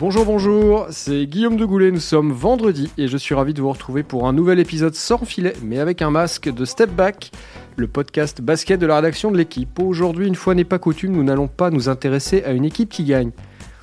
Bonjour, 0.00 0.24
bonjour, 0.24 0.86
c'est 0.90 1.26
Guillaume 1.26 1.56
de 1.56 1.64
Goulet, 1.64 1.90
nous 1.90 1.98
sommes 1.98 2.30
vendredi 2.30 2.88
et 2.98 3.08
je 3.08 3.16
suis 3.16 3.34
ravi 3.34 3.52
de 3.52 3.60
vous 3.60 3.72
retrouver 3.72 4.04
pour 4.04 4.28
un 4.28 4.32
nouvel 4.32 4.60
épisode 4.60 4.94
sans 4.94 5.24
filet 5.24 5.54
mais 5.60 5.80
avec 5.80 6.02
un 6.02 6.10
masque 6.10 6.48
de 6.48 6.64
Step 6.64 6.90
Back, 6.90 7.32
le 7.76 7.88
podcast 7.88 8.40
basket 8.40 8.80
de 8.80 8.86
la 8.86 8.94
rédaction 8.94 9.32
de 9.32 9.36
l'équipe. 9.36 9.76
Aujourd'hui, 9.80 10.28
une 10.28 10.36
fois 10.36 10.54
n'est 10.54 10.62
pas 10.62 10.78
coutume, 10.78 11.10
nous 11.10 11.24
n'allons 11.24 11.48
pas 11.48 11.70
nous 11.70 11.88
intéresser 11.88 12.44
à 12.44 12.52
une 12.52 12.64
équipe 12.64 12.90
qui 12.90 13.02
gagne. 13.02 13.32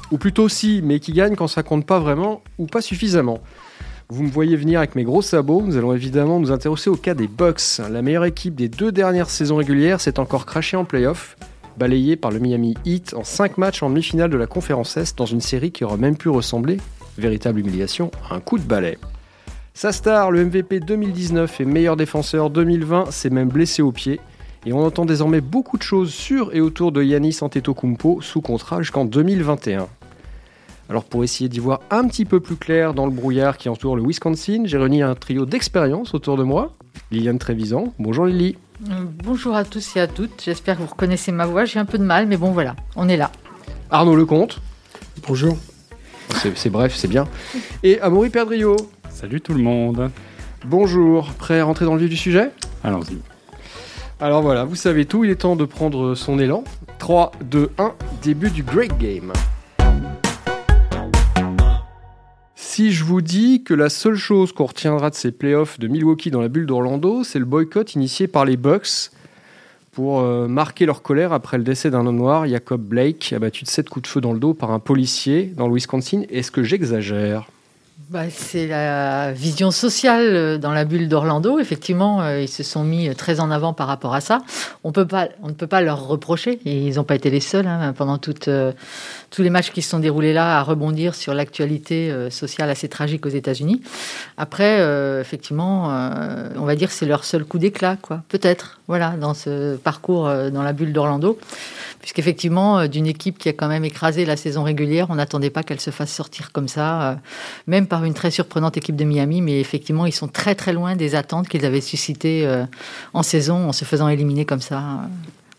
Ou 0.10 0.18
plutôt 0.18 0.48
si, 0.48 0.80
mais 0.82 1.02
qui 1.02 1.12
gagne 1.12 1.36
quand 1.36 1.50
ça 1.50 1.64
compte 1.64 1.86
pas 1.86 2.00
vraiment 2.00 2.42
ou 2.58 2.66
pas 2.66 2.82
suffisamment. 2.82 3.42
Vous 4.08 4.24
me 4.24 4.30
voyez 4.30 4.56
venir 4.56 4.80
avec 4.80 4.96
mes 4.96 5.04
gros 5.04 5.22
sabots, 5.22 5.64
nous 5.64 5.76
allons 5.76 5.94
évidemment 5.94 6.40
nous 6.40 6.54
intéresser 6.54 6.90
au 6.90 6.96
cas 6.96 7.14
des 7.14 7.28
Bucks. 7.28 7.82
La 7.92 8.02
meilleure 8.02 8.24
équipe 8.24 8.56
des 8.56 8.70
deux 8.70 8.94
dernières 8.94 9.30
saisons 9.30 9.58
régulières 9.58 10.00
s'est 10.00 10.18
encore 10.18 10.46
crachée 10.46 10.78
en 10.78 10.86
playoff 10.86 11.36
balayé 11.78 12.16
par 12.16 12.32
le 12.32 12.40
Miami 12.40 12.76
Heat 12.86 13.14
en 13.14 13.24
5 13.24 13.58
matchs 13.58 13.84
en 13.84 13.90
demi-finale 13.90 14.30
de 14.30 14.38
la 14.38 14.48
conférence 14.48 14.98
Est 14.98 15.18
dans 15.18 15.26
une 15.26 15.42
série 15.42 15.72
qui 15.72 15.84
aurait 15.84 15.98
même 15.98 16.18
pu 16.18 16.30
ressembler, 16.30 16.78
véritable 17.18 17.60
humiliation, 17.60 18.12
à 18.30 18.36
un 18.36 18.40
coup 18.40 18.58
de 18.58 18.64
balai. 18.64 18.98
Sa 19.74 19.92
star, 19.92 20.32
le 20.32 20.46
MVP 20.46 20.80
2019 20.80 21.62
et 21.62 21.66
meilleur 21.66 21.98
défenseur 21.98 22.50
2020, 22.50 23.12
s'est 23.12 23.30
même 23.30 23.50
blessé 23.50 23.82
au 23.82 23.92
pied. 23.92 24.22
Et 24.66 24.74
on 24.74 24.80
entend 24.80 25.06
désormais 25.06 25.42
beaucoup 25.42 25.78
de 25.78 25.84
choses 25.84 26.14
sur 26.14 26.56
et 26.56 26.62
autour 26.62 26.92
de 26.92 27.04
Yanis 27.04 27.38
Antetokounmpo 27.42 28.22
sous 28.22 28.42
contrat 28.42 28.82
jusqu'en 28.82 29.06
2021. 29.06 29.88
Alors 30.90 31.04
pour 31.04 31.24
essayer 31.24 31.50
d'y 31.50 31.60
voir 31.60 31.82
un 31.90 32.08
petit 32.08 32.26
peu 32.26 32.40
plus 32.40 32.56
clair 32.56 32.94
dans 32.94 33.06
le 33.06 33.12
brouillard 33.12 33.58
qui 33.58 33.70
entoure 33.70 33.96
le 33.96 34.04
Wisconsin, 34.04 34.64
j'ai 34.66 34.78
réuni 34.78 35.02
un 35.02 35.16
trio 35.16 35.46
d'expérience 35.46 36.14
autour 36.14 36.38
de 36.38 36.44
moi. 36.44 36.74
Liliane 37.12 37.40
Trévisan, 37.40 37.94
bonjour 38.00 38.26
Lily. 38.26 38.56
Bonjour 38.82 39.56
à 39.56 39.64
tous 39.64 39.96
et 39.96 40.02
à 40.02 40.08
toutes, 40.08 40.42
j'espère 40.44 40.76
que 40.76 40.82
vous 40.82 40.90
reconnaissez 40.90 41.32
ma 41.32 41.46
voix, 41.46 41.64
j'ai 41.64 41.80
un 41.80 41.86
peu 41.86 41.98
de 41.98 42.04
mal, 42.04 42.28
mais 42.28 42.36
bon 42.36 42.52
voilà, 42.52 42.76
on 42.98 43.08
est 43.08 43.16
là. 43.16 43.32
Arnaud 43.90 44.18
Lecomte. 44.18 44.60
Bonjour. 45.26 45.58
C'est 46.56 46.70
bref, 46.70 46.94
c'est 46.94 47.08
bien. 47.08 47.26
Et 47.84 48.02
Amaury 48.02 48.30
Perdriot. 48.30 48.76
Salut 49.10 49.40
tout 49.40 49.54
le 49.54 49.64
monde. 49.64 50.12
Bonjour, 50.66 51.32
prêt 51.34 51.62
à 51.62 51.64
rentrer 51.64 51.86
dans 51.86 51.94
le 51.94 52.02
vif 52.02 52.10
du 52.10 52.18
sujet? 52.18 52.52
Allons-y. 52.84 53.18
Alors 54.20 54.42
voilà, 54.42 54.66
vous 54.66 54.76
savez 54.76 55.06
tout, 55.06 55.24
il 55.24 55.32
est 55.32 55.36
temps 55.36 55.56
de 55.56 55.66
prendre 55.66 56.14
son 56.14 56.38
élan. 56.38 56.66
3, 57.00 57.32
2, 57.46 57.72
1, 57.78 57.94
début 58.24 58.50
du 58.50 58.64
Great 58.64 58.98
Game. 58.98 59.32
Si 62.56 62.94
je 62.94 63.04
vous 63.04 63.22
dis 63.22 63.64
que 63.64 63.74
la 63.74 63.90
seule 63.90 64.16
chose 64.16 64.54
qu'on 64.54 64.66
retiendra 64.66 65.10
de 65.10 65.16
ces 65.16 65.32
playoffs 65.32 65.78
de 65.78 65.90
Milwaukee 65.90 66.32
dans 66.32 66.40
la 66.40 66.48
bulle 66.48 66.66
d'Orlando, 66.66 67.26
c'est 67.26 67.40
le 67.40 67.46
boycott 67.46 67.96
initié 67.96 68.28
par 68.28 68.46
les 68.46 68.56
Bucks 68.56 69.12
pour 69.92 70.22
euh, 70.22 70.48
marquer 70.48 70.86
leur 70.86 71.02
colère 71.02 71.34
après 71.34 71.58
le 71.58 71.64
décès 71.64 71.90
d'un 71.90 72.06
homme 72.06 72.16
noir, 72.16 72.48
Jacob 72.48 72.82
Blake, 72.82 73.34
abattu 73.34 73.66
de 73.66 73.70
7 73.70 73.90
coups 73.90 74.04
de 74.04 74.08
feu 74.08 74.22
dans 74.22 74.34
le 74.34 74.40
dos 74.40 74.54
par 74.54 74.72
un 74.72 74.80
policier 74.80 75.54
dans 75.56 75.68
le 75.68 75.74
Wisconsin, 75.74 76.24
est-ce 76.30 76.52
que 76.52 76.64
j'exagère? 76.64 77.48
Bah, 78.10 78.30
c'est 78.30 78.68
la 78.68 79.32
vision 79.32 79.72
sociale 79.72 80.36
euh, 80.36 80.58
dans 80.58 80.74
la 80.74 80.84
bulle 80.84 81.08
d'Orlando. 81.08 81.60
Effectivement, 81.60 82.22
euh, 82.22 82.42
ils 82.42 82.50
se 82.50 82.62
sont 82.62 82.84
mis 82.84 83.14
très 83.16 83.40
en 83.40 83.50
avant 83.52 83.74
par 83.74 83.88
rapport 83.88 84.14
à 84.14 84.20
ça. 84.20 84.42
On, 84.84 84.90
ne 84.90 85.54
peut 85.54 85.68
pas 85.68 85.82
leur 85.82 86.06
reprocher, 86.06 86.60
et 86.66 86.88
ils 86.88 86.96
n'ont 86.96 87.04
pas 87.04 87.16
été 87.16 87.30
les 87.30 87.40
seuls 87.40 87.66
hein, 87.66 87.94
pendant 87.94 88.18
tous 88.18 89.42
les 89.42 89.50
matchs 89.50 89.72
qui 89.72 89.82
se 89.82 89.90
sont 89.90 90.00
déroulés 90.00 90.34
là 90.34 90.60
à 90.60 90.64
rebondir 90.64 91.16
sur 91.16 91.34
l'actualité 91.34 92.12
euh, 92.12 92.30
sociale 92.30 92.70
assez 92.70 92.88
tragique 92.88 93.26
aux 93.26 93.30
États-Unis. 93.30 93.82
Après, 94.38 94.80
euh, 94.80 95.22
effectivement, 95.22 95.92
euh, 95.92 96.50
on 96.58 96.66
va 96.66 96.76
dire 96.76 96.90
que 96.90 96.94
c'est 96.94 97.06
leur 97.06 97.26
seul 97.26 97.44
coup 97.44 97.58
d'éclat, 97.58 97.98
quoi. 98.02 98.24
Peut-être, 98.30 98.80
voilà, 98.88 99.12
dans 99.12 99.34
ce 99.34 99.78
parcours 99.78 100.26
dans 100.26 100.64
la 100.64 100.74
bulle 100.74 100.94
d'Orlando. 100.94 101.40
Puisqu'effectivement, 102.00 102.86
d'une 102.88 103.08
équipe 103.08 103.40
qui 103.40 103.50
a 103.50 103.54
quand 103.54 103.68
même 103.68 103.84
écrasé 103.84 104.26
la 104.26 104.38
saison 104.38 104.62
régulière, 104.62 105.08
on 105.10 105.16
n'attendait 105.16 105.50
pas 105.50 105.64
qu'elle 105.64 105.80
se 105.80 105.90
fasse 105.90 106.14
sortir 106.14 106.52
comme 106.52 106.68
ça, 106.68 107.18
même 107.66 107.85
par 107.86 108.04
une 108.04 108.14
très 108.14 108.32
surprenante 108.32 108.78
équipe 108.78 108.96
de 108.96 109.04
Miami. 109.04 109.42
Mais 109.42 109.60
effectivement, 109.60 110.06
ils 110.06 110.14
sont 110.14 110.28
très 110.28 110.56
très 110.56 110.74
loin 110.74 110.96
des 110.96 111.16
attentes 111.16 111.48
qu'ils 111.48 111.66
avaient 111.66 111.82
suscitées 111.82 112.48
en 113.14 113.24
saison 113.24 113.70
en 113.70 113.74
se 113.74 113.86
faisant 113.86 114.08
éliminer 114.10 114.46
comme 114.46 114.62
ça. 114.62 115.02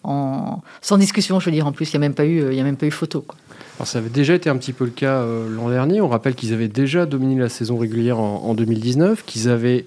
En... 0.04 0.60
sans 0.82 0.98
discussion, 0.98 1.40
je 1.40 1.46
veux 1.46 1.52
dire. 1.52 1.66
En 1.66 1.72
plus, 1.72 1.92
il 1.92 1.98
n'y 1.98 2.04
a 2.04 2.08
même 2.08 2.14
pas 2.14 2.24
eu, 2.24 2.50
il 2.50 2.56
y 2.56 2.60
a 2.60 2.64
même 2.64 2.76
pas 2.76 2.86
eu 2.86 2.90
photo. 2.90 3.22
Quoi. 3.22 3.36
Alors 3.76 3.86
ça 3.86 3.98
avait 3.98 4.08
déjà 4.08 4.34
été 4.34 4.48
un 4.48 4.56
petit 4.56 4.72
peu 4.72 4.84
le 4.84 4.90
cas 4.90 5.20
euh, 5.20 5.48
l'an 5.50 5.68
dernier. 5.68 6.00
On 6.00 6.08
rappelle 6.08 6.34
qu'ils 6.34 6.54
avaient 6.54 6.68
déjà 6.68 7.04
dominé 7.04 7.38
la 7.38 7.50
saison 7.50 7.76
régulière 7.76 8.18
en, 8.18 8.54
2019, 8.54 9.24
qu'ils 9.24 9.48
avaient 9.50 9.84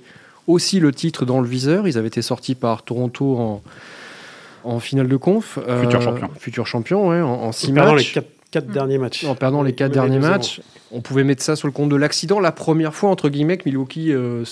aussi 0.48 0.80
le 0.80 0.92
titre 0.92 1.26
dans 1.26 1.42
le 1.42 1.48
viseur. 1.48 1.88
Ils 1.88 1.98
avaient 1.98 2.08
été 2.08 2.22
sortis 2.22 2.54
par 2.54 2.84
Toronto 2.84 3.38
en, 3.38 3.64
en 4.64 4.80
finale 4.80 5.08
de 5.08 5.18
conf. 5.18 5.58
Euh, 5.68 5.82
futur 5.82 6.02
champion. 6.02 6.30
Futur 6.38 6.68
champion, 6.68 7.08
ouais, 7.10 7.22
en, 7.22 7.52
six 7.52 7.72
matchs. 7.72 7.98
les 7.98 8.14
quatre, 8.14 8.30
quatre 8.52 8.68
derniers 8.68 8.98
matchs. 8.98 9.26
En 9.26 9.36
perdant 9.36 9.62
les 9.62 9.74
quatre 9.74 9.92
derniers 9.92 10.20
matchs. 10.20 10.62
On 10.92 11.02
pouvait 11.02 11.24
mettre 11.24 11.44
ça 11.44 11.56
sur 11.56 11.68
le 11.68 11.72
compte 11.72 11.90
de 11.90 11.96
l'accident. 11.96 12.40
La 12.40 12.52
première 12.52 12.96
fois, 12.96 13.10
entre 13.10 13.30
guillemets, 13.30 13.58
que 13.58 13.70
Milwaukee 13.70 14.12
euh, 14.12 14.44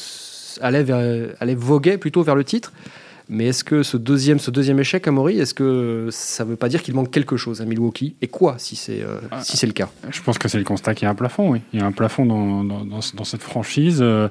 allait, 0.61 0.83
vers, 0.83 1.35
allait 1.39 1.55
voguer 1.55 1.97
plutôt 1.97 2.23
vers 2.23 2.35
le 2.35 2.43
titre. 2.43 2.73
Mais 3.29 3.47
est-ce 3.47 3.63
que 3.63 3.83
ce 3.83 3.97
deuxième, 3.97 4.39
ce 4.39 4.51
deuxième 4.51 4.79
échec 4.79 5.07
à 5.07 5.11
Maury, 5.11 5.39
est-ce 5.39 5.53
que 5.53 6.07
ça 6.11 6.45
ne 6.45 6.51
veut 6.51 6.55
pas 6.55 6.69
dire 6.69 6.81
qu'il 6.81 6.95
manque 6.95 7.11
quelque 7.11 7.35
chose 7.35 7.61
à 7.61 7.65
Milwaukee 7.65 8.15
Et 8.21 8.27
quoi, 8.27 8.55
si 8.57 8.75
c'est 8.75 9.01
euh, 9.01 9.19
ah, 9.31 9.43
si 9.43 9.57
c'est 9.57 9.67
le 9.67 9.73
cas 9.73 9.89
Je 10.09 10.21
pense 10.21 10.37
que 10.37 10.47
c'est 10.47 10.57
le 10.57 10.63
constat 10.63 10.95
qu'il 10.95 11.05
y 11.05 11.07
a 11.07 11.11
un 11.11 11.15
plafond, 11.15 11.51
oui. 11.51 11.61
Il 11.73 11.79
y 11.79 11.83
a 11.83 11.85
un 11.85 11.91
plafond 11.91 12.25
dans, 12.25 12.63
dans, 12.63 12.85
dans, 12.85 13.23
cette 13.23 13.41
franchise. 13.41 13.99
Euh, 14.01 14.29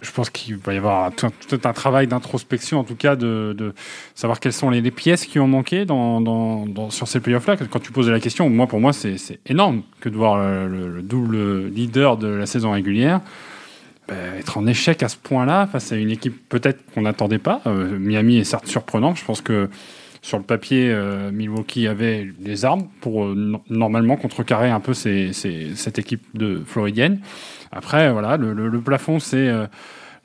je 0.00 0.10
pense 0.12 0.30
qu'il 0.30 0.56
va 0.56 0.72
y 0.72 0.78
avoir 0.78 1.12
tout, 1.12 1.30
un 1.62 1.72
travail 1.72 2.06
d'introspection, 2.06 2.78
en 2.78 2.84
tout 2.84 2.96
cas, 2.96 3.16
de, 3.16 3.54
de, 3.56 3.74
savoir 4.14 4.40
quelles 4.40 4.52
sont 4.54 4.70
les, 4.70 4.88
pièces 4.90 5.26
qui 5.26 5.38
ont 5.38 5.46
manqué 5.48 5.84
dans, 5.84 6.90
sur 6.90 7.06
ces 7.06 7.20
playoffs-là. 7.20 7.56
Quand 7.70 7.80
tu 7.80 7.92
poses 7.92 8.08
la 8.08 8.20
question, 8.20 8.48
moi, 8.48 8.66
pour 8.66 8.80
moi, 8.80 8.94
c'est 8.94 9.38
énorme 9.46 9.82
que 10.00 10.08
de 10.08 10.16
voir 10.16 10.38
le 10.38 11.02
double 11.02 11.66
leader 11.66 12.16
de 12.16 12.28
la 12.28 12.46
saison 12.46 12.72
régulière 12.72 13.20
être 14.10 14.58
en 14.58 14.66
échec 14.66 15.02
à 15.02 15.08
ce 15.08 15.16
point-là 15.16 15.66
face 15.66 15.92
à 15.92 15.96
une 15.96 16.10
équipe 16.10 16.48
peut-être 16.48 16.80
qu'on 16.92 17.02
n'attendait 17.02 17.38
pas. 17.38 17.60
Euh, 17.66 17.98
Miami 17.98 18.38
est 18.38 18.44
certes 18.44 18.66
surprenant. 18.66 19.14
Je 19.14 19.24
pense 19.24 19.40
que 19.40 19.68
sur 20.22 20.38
le 20.38 20.44
papier, 20.44 20.90
euh, 20.90 21.30
Milwaukee 21.30 21.86
avait 21.86 22.28
les 22.40 22.64
armes 22.64 22.88
pour 23.00 23.24
euh, 23.24 23.60
normalement 23.68 24.16
contrecarrer 24.16 24.70
un 24.70 24.80
peu 24.80 24.94
cette 24.94 25.98
équipe 25.98 26.22
de 26.34 26.62
floridienne. 26.66 27.20
Après, 27.70 28.10
voilà, 28.10 28.36
le 28.36 28.80
plafond, 28.80 29.20
c'est 29.20 29.52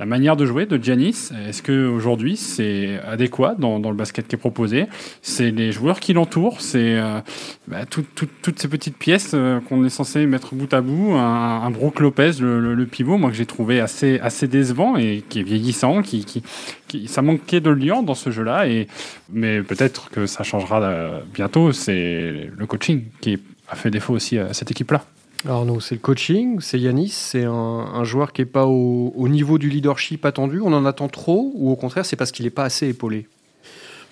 la 0.03 0.09
manière 0.09 0.35
de 0.35 0.45
jouer 0.45 0.65
de 0.65 0.77
Giannis, 0.83 1.31
est-ce 1.47 1.63
qu'aujourd'hui 1.63 2.35
c'est 2.35 2.99
adéquat 3.07 3.55
dans, 3.57 3.79
le 3.79 3.95
basket 3.95 4.27
qui 4.27 4.35
est 4.35 4.37
proposé? 4.37 4.87
C'est 5.21 5.49
les 5.49 5.71
joueurs 5.71 6.01
qui 6.01 6.11
l'entourent, 6.11 6.59
c'est 6.59 6.99
euh, 6.99 7.21
bah, 7.69 7.85
toutes 7.85 8.59
ces 8.59 8.67
petites 8.67 8.97
pièces 8.97 9.31
euh, 9.33 9.61
qu'on 9.61 9.85
est 9.85 9.89
censé 9.89 10.25
mettre 10.25 10.55
bout 10.55 10.73
à 10.73 10.81
bout. 10.81 11.13
Un, 11.13 11.71
Brook 11.71 12.01
Lopez, 12.01 12.31
le, 12.41 12.85
pivot, 12.85 13.17
moi 13.17 13.29
que 13.29 13.37
j'ai 13.37 13.45
trouvé 13.45 13.79
assez, 13.79 14.19
assez 14.19 14.49
décevant 14.49 14.97
et 14.97 15.23
qui 15.29 15.39
est 15.39 15.43
vieillissant, 15.43 16.01
qui, 16.01 16.25
qui, 16.25 17.07
ça 17.07 17.21
manquait 17.21 17.61
de 17.61 17.69
lien 17.69 18.03
dans 18.03 18.13
ce 18.13 18.29
jeu-là. 18.29 18.67
Et, 18.67 18.89
mais 19.31 19.61
peut-être 19.63 20.09
que 20.09 20.25
ça 20.25 20.43
changera 20.43 20.83
euh, 20.83 21.21
bientôt. 21.33 21.71
C'est 21.71 22.49
le 22.53 22.65
coaching 22.65 23.03
qui 23.21 23.39
a 23.69 23.75
fait 23.75 23.89
défaut 23.89 24.13
aussi 24.13 24.37
à 24.37 24.51
cette 24.51 24.69
équipe-là. 24.69 25.05
Alors 25.45 25.65
non, 25.65 25.79
c'est 25.79 25.95
le 25.95 25.99
coaching, 25.99 26.59
c'est 26.61 26.79
Yanis, 26.79 27.09
c'est 27.09 27.43
un, 27.43 28.03
joueur 28.05 28.31
qui 28.31 28.41
n'est 28.41 28.45
pas 28.45 28.65
au, 28.65 29.27
niveau 29.27 29.57
du 29.57 29.69
leadership 29.69 30.25
attendu, 30.25 30.61
on 30.61 30.71
en 30.71 30.85
attend 30.85 31.09
trop, 31.09 31.51
ou 31.55 31.71
au 31.71 31.75
contraire 31.75 32.05
c'est 32.05 32.15
parce 32.15 32.31
qu'il 32.31 32.45
n'est 32.45 32.51
pas 32.51 32.63
assez 32.63 32.87
épaulé? 32.87 33.27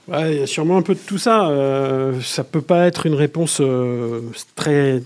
Il 0.10 0.40
y 0.40 0.42
a 0.42 0.48
sûrement 0.48 0.78
un 0.78 0.82
peu 0.82 0.96
de 0.96 1.00
tout 1.00 1.20
ça. 1.20 1.48
Euh, 1.50 2.20
ça 2.22 2.44
peut 2.44 2.62
pas 2.62 2.88
être 2.88 3.06
une 3.06 3.14
réponse 3.14 3.60
euh, 3.62 4.22
très 4.56 5.02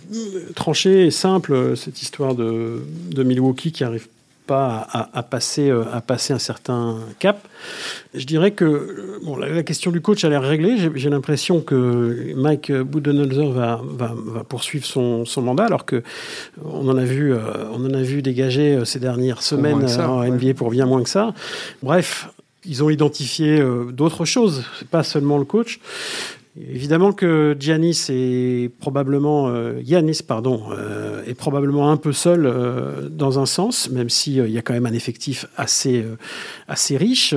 tranchée 0.56 1.06
et 1.06 1.12
simple, 1.12 1.75
cette 1.78 2.02
histoire 2.02 2.34
de, 2.34 2.81
de 3.12 3.24
Milwaukee 3.24 3.72
qui 3.72 3.84
arrive 3.84 4.07
pas 4.45 4.88
à, 4.91 5.23
passer, 5.23 5.69
euh, 5.69 5.83
à 5.91 6.01
passer 6.01 6.33
un 6.33 6.39
certain 6.39 7.00
cap. 7.19 7.47
Je 8.13 8.25
dirais 8.25 8.51
que 8.51 9.19
bon, 9.23 9.38
la, 9.38 9.63
question 9.63 9.91
du 9.91 10.01
coach 10.01 10.23
a 10.23 10.30
l'air 10.30 10.42
réglée. 10.42 10.77
J'ai 10.95 11.09
l'impression 11.09 11.62
que 11.62 12.33
Mike 12.36 12.71
Budenholzer 12.71 13.50
va, 13.50 13.81
va, 13.83 14.13
va, 14.15 14.44
poursuivre 14.44 14.86
son, 14.86 15.25
son, 15.25 15.42
mandat, 15.42 15.65
alors 15.65 15.86
que 15.86 16.03
on 16.63 16.88
en 16.88 16.97
a 16.97 17.03
vu, 17.03 17.33
euh, 17.33 17.39
on 17.71 17.86
en 17.86 17.94
a 17.94 18.01
vu 18.01 18.21
dégager 18.21 18.75
euh, 18.75 18.86
ces 18.86 19.00
dernières 19.00 19.42
semaines 19.42 19.86
en 20.00 20.24
NBA 20.24 20.53
pour 20.56 20.69
bien 20.69 20.86
moins 20.86 21.03
que 21.03 21.09
ça. 21.09 21.33
Bref, 21.81 22.30
ils 22.65 22.83
ont 22.83 22.89
identifié 22.89 23.63
d'autres 23.91 24.25
choses, 24.25 24.63
pas 24.89 25.03
seulement 25.03 25.38
le 25.38 25.45
coach. 25.45 25.80
Évidemment 26.57 27.12
que 27.12 27.54
Giannis 27.60 28.06
est 28.07 28.69
probablement 28.80 29.50
euh, 29.50 29.81
Yanis 29.84 30.19
pardon 30.25 30.63
euh, 30.72 31.22
est 31.25 31.34
probablement 31.34 31.92
un 31.92 31.98
peu 31.98 32.13
seul 32.13 32.46
euh, 32.46 33.10
dans 33.10 33.40
un 33.40 33.46
sens, 33.46 33.90
même 33.90 34.07
si 34.10 34.36
il 34.36 34.52
y 34.52 34.57
a 34.57 34.62
quand 34.62 34.74
même 34.74 34.86
un 34.86 34.94
effectif 34.94 35.48
assez 35.57 36.06
assez 36.69 36.96
riche 36.96 37.34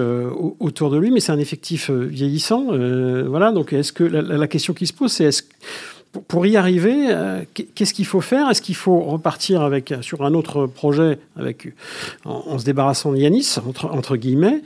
autour 0.60 0.90
de 0.90 0.98
lui, 0.98 1.10
mais 1.10 1.18
c'est 1.18 1.32
un 1.32 1.38
effectif 1.38 1.90
vieillissant. 1.90 2.66
voilà, 3.26 3.50
donc 3.50 3.72
est-ce 3.72 3.92
que 3.92 4.04
la, 4.04 4.46
question 4.46 4.72
qui 4.72 4.86
se 4.86 4.92
pose, 4.92 5.10
c'est 5.10 5.24
est-ce 5.24 5.42
pour 6.26 6.46
y 6.46 6.56
arriver, 6.56 7.14
qu'est-ce 7.74 7.92
qu'il 7.94 8.06
faut 8.06 8.20
faire? 8.20 8.50
Est-ce 8.50 8.62
qu'il 8.62 8.74
faut 8.74 9.00
repartir 9.00 9.62
avec, 9.62 9.94
sur 10.00 10.24
un 10.24 10.34
autre 10.34 10.66
projet 10.66 11.18
avec, 11.36 11.74
en, 12.24 12.58
se 12.58 12.64
débarrassant 12.64 13.12
de 13.12 13.18
Yanis, 13.18 13.56
entre, 13.66 14.16
guillemets, 14.16 14.62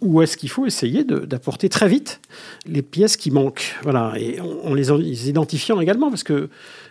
ou 0.00 0.22
est-ce 0.22 0.36
qu'il 0.36 0.50
faut 0.50 0.66
essayer 0.66 1.04
d'apporter 1.04 1.68
très 1.68 1.88
vite 1.88 2.20
les 2.66 2.82
pièces 2.82 3.16
qui 3.16 3.30
manquent? 3.30 3.76
Voilà, 3.82 4.14
et 4.18 4.40
en, 4.40 4.74
les, 4.74 4.84
les 4.84 5.28
identifiant 5.28 5.80
également, 5.80 6.10
parce 6.10 6.22
que 6.22 6.48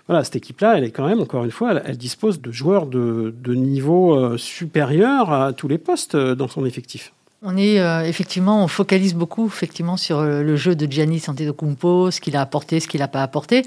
voilà, 0.07 0.23
cette 0.23 0.37
équipe-là, 0.37 0.77
elle 0.77 0.85
est 0.85 0.91
quand 0.91 1.07
même, 1.07 1.19
encore 1.19 1.43
une 1.43 1.51
fois, 1.51 1.81
elle, 1.85 1.97
dispose 1.97 2.41
de 2.41 2.51
joueurs 2.51 2.87
de, 2.87 3.33
niveau 3.47 4.15
euh, 4.15 4.37
supérieur 4.37 5.31
à 5.31 5.53
tous 5.53 5.67
les 5.67 5.77
postes 5.77 6.15
euh, 6.15 6.33
dans 6.33 6.47
son 6.47 6.65
effectif. 6.65 7.13
On 7.43 7.55
est 7.55 7.79
euh, 7.79 8.03
effectivement, 8.03 8.63
on 8.63 8.67
focalise 8.67 9.13
beaucoup 9.13 9.47
effectivement 9.47 9.95
sur 9.95 10.23
le 10.23 10.55
jeu 10.55 10.75
de 10.75 10.91
Giannis 10.91 11.23
Antetokounmpo, 11.27 12.11
ce 12.11 12.19
qu'il 12.19 12.35
a 12.35 12.41
apporté, 12.41 12.79
ce 12.79 12.87
qu'il 12.87 12.99
n'a 12.99 13.07
pas 13.07 13.21
apporté. 13.21 13.63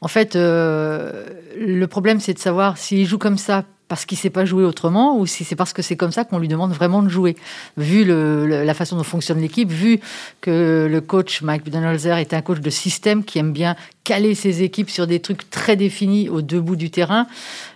En 0.00 0.08
fait, 0.08 0.34
le 0.34 1.86
problème, 1.86 2.20
c'est 2.20 2.32
de 2.32 2.38
savoir 2.38 2.78
s'il 2.78 3.06
joue 3.06 3.18
comme 3.18 3.36
ça 3.36 3.64
parce 3.90 4.06
qu'il 4.06 4.16
ne 4.16 4.20
sait 4.20 4.30
pas 4.30 4.44
jouer 4.44 4.62
autrement 4.62 5.18
ou 5.18 5.26
si 5.26 5.42
c'est 5.42 5.56
parce 5.56 5.72
que 5.72 5.82
c'est 5.82 5.96
comme 5.96 6.12
ça 6.12 6.24
qu'on 6.24 6.38
lui 6.38 6.46
demande 6.46 6.70
vraiment 6.70 7.02
de 7.02 7.08
jouer. 7.08 7.34
Vu 7.76 8.04
la 8.04 8.72
façon 8.72 8.96
dont 8.96 9.02
fonctionne 9.02 9.40
l'équipe, 9.40 9.68
vu 9.68 9.98
que 10.40 10.88
le 10.88 11.00
coach 11.00 11.42
Mike 11.42 11.64
Budenholzer 11.64 12.16
est 12.18 12.32
un 12.32 12.40
coach 12.40 12.60
de 12.60 12.70
système 12.70 13.24
qui 13.24 13.40
aime 13.40 13.52
bien 13.52 13.74
caler 14.04 14.36
ses 14.36 14.62
équipes 14.62 14.90
sur 14.90 15.08
des 15.08 15.18
trucs 15.18 15.50
très 15.50 15.74
définis 15.74 16.28
au 16.28 16.40
deux 16.40 16.60
bouts 16.60 16.76
du 16.76 16.92
terrain, 16.92 17.26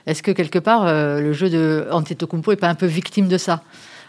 est-ce 0.06 0.22
que 0.22 0.30
quelque 0.30 0.60
part 0.60 0.86
euh, 0.86 1.20
le 1.20 1.32
jeu 1.32 1.50
de 1.50 1.88
Antetokounmpo 1.90 2.52
est 2.52 2.56
pas 2.56 2.68
un 2.68 2.76
peu 2.76 2.86
victime 2.86 3.26
de 3.26 3.36
ça? 3.36 3.64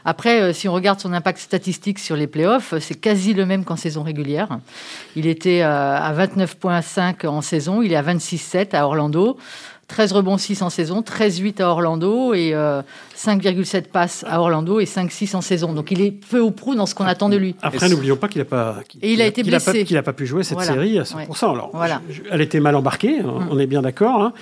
Après, 0.06 0.42
euh, 0.42 0.54
si 0.54 0.70
on 0.70 0.74
regarde 0.74 1.00
son 1.00 1.14
impact 1.14 1.40
statistique 1.40 1.98
sur 1.98 2.16
les 2.16 2.28
playoffs, 2.28 2.76
c'est 2.80 2.96
quasi 2.96 3.34
le 3.34 3.46
même 3.46 3.66
qu'en 3.66 3.76
saison 3.76 4.04
régulière. 4.04 4.60
Il 5.16 5.26
était 5.26 5.64
euh, 5.64 5.98
à 5.98 6.14
29,5 6.14 7.28
en 7.28 7.42
saison, 7.42 7.82
il 7.82 7.92
est 7.92 7.96
à 7.96 8.04
26,7 8.04 8.76
à 8.76 8.86
Orlando. 8.86 9.38
13 9.88 10.14
rebonds 10.14 10.38
6 10.38 10.64
en 10.64 10.72
saison, 10.72 11.02
13-8 11.02 11.62
à 11.62 11.70
Orlando 11.70 12.34
et 12.34 12.54
5,7 12.54 12.56
euh, 12.56 13.82
passes 13.92 14.26
à 14.28 14.42
Orlando 14.42 14.80
et 14.80 14.86
5-6 14.86 15.36
en 15.36 15.42
saison. 15.42 15.74
Donc 15.74 15.92
il 15.92 16.02
est 16.02 16.12
peu 16.12 16.40
ou 16.40 16.50
prou 16.50 16.74
dans 16.74 16.88
ce 16.88 16.96
qu'on 16.96 17.06
attend 17.06 17.30
de 17.30 17.38
lui. 17.38 17.56
Après, 17.62 17.88
n'oublions 17.88 18.18
pas 18.18 18.28
qu'il 18.28 18.42
n'a 18.42 18.46
pas, 18.46 18.78
et 19.02 19.14
il 19.14 19.22
a, 19.22 19.28
été 19.28 19.44
blessé. 19.44 19.84
qu'il 19.84 19.96
n'a 19.96 20.02
pas, 20.02 20.14
pu 20.14 20.26
jouer 20.26 20.44
cette 20.44 20.62
série 20.62 20.98
à 20.98 21.04
100%. 21.04 21.52
Alors, 21.52 21.70
voilà. 21.72 22.02
elle 22.32 22.42
était 22.42 22.60
mal 22.60 22.76
embarquée, 22.76 23.20
hein, 23.20 23.26
mm. 23.26 23.48
on 23.52 23.60
est 23.60 23.68
bien 23.68 23.84
d'accord. 23.84 24.24
Hein. 24.24 24.34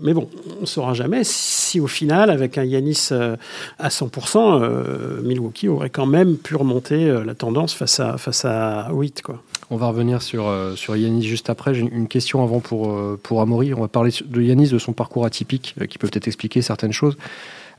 Mais 0.00 0.14
bon, 0.14 0.28
on 0.58 0.62
ne 0.62 0.66
saura 0.66 0.94
jamais 0.94 1.22
si 1.24 1.80
au 1.80 1.86
final, 1.86 2.30
avec 2.30 2.58
un 2.58 2.64
Yanis 2.64 3.08
euh, 3.12 3.36
à 3.78 3.88
100%, 3.88 4.62
euh, 4.62 5.20
Milwaukee 5.22 5.68
aurait 5.68 5.90
quand 5.90 6.06
même 6.06 6.36
pu 6.36 6.56
remonter 6.56 7.12
la 7.24 7.34
tendance 7.34 7.74
face 7.74 8.00
à, 8.00 8.18
face 8.18 8.44
à 8.44 8.88
8. 8.92 9.22
Quoi. 9.22 9.42
On 9.72 9.76
va 9.76 9.86
revenir 9.86 10.20
sur, 10.20 10.48
euh, 10.48 10.74
sur 10.74 10.96
Yanis 10.96 11.22
juste 11.22 11.48
après. 11.48 11.74
J'ai 11.74 11.82
une 11.82 12.08
question 12.08 12.42
avant 12.42 12.58
pour, 12.58 12.90
euh, 12.90 13.18
pour 13.22 13.40
Amaury. 13.40 13.72
On 13.72 13.80
va 13.80 13.86
parler 13.86 14.10
de 14.24 14.42
Yanis, 14.42 14.68
de 14.68 14.78
son 14.78 14.92
parcours 14.92 15.24
atypique, 15.24 15.76
euh, 15.80 15.86
qui 15.86 15.96
peut 15.96 16.08
peut-être 16.08 16.26
expliquer 16.26 16.60
certaines 16.60 16.92
choses. 16.92 17.16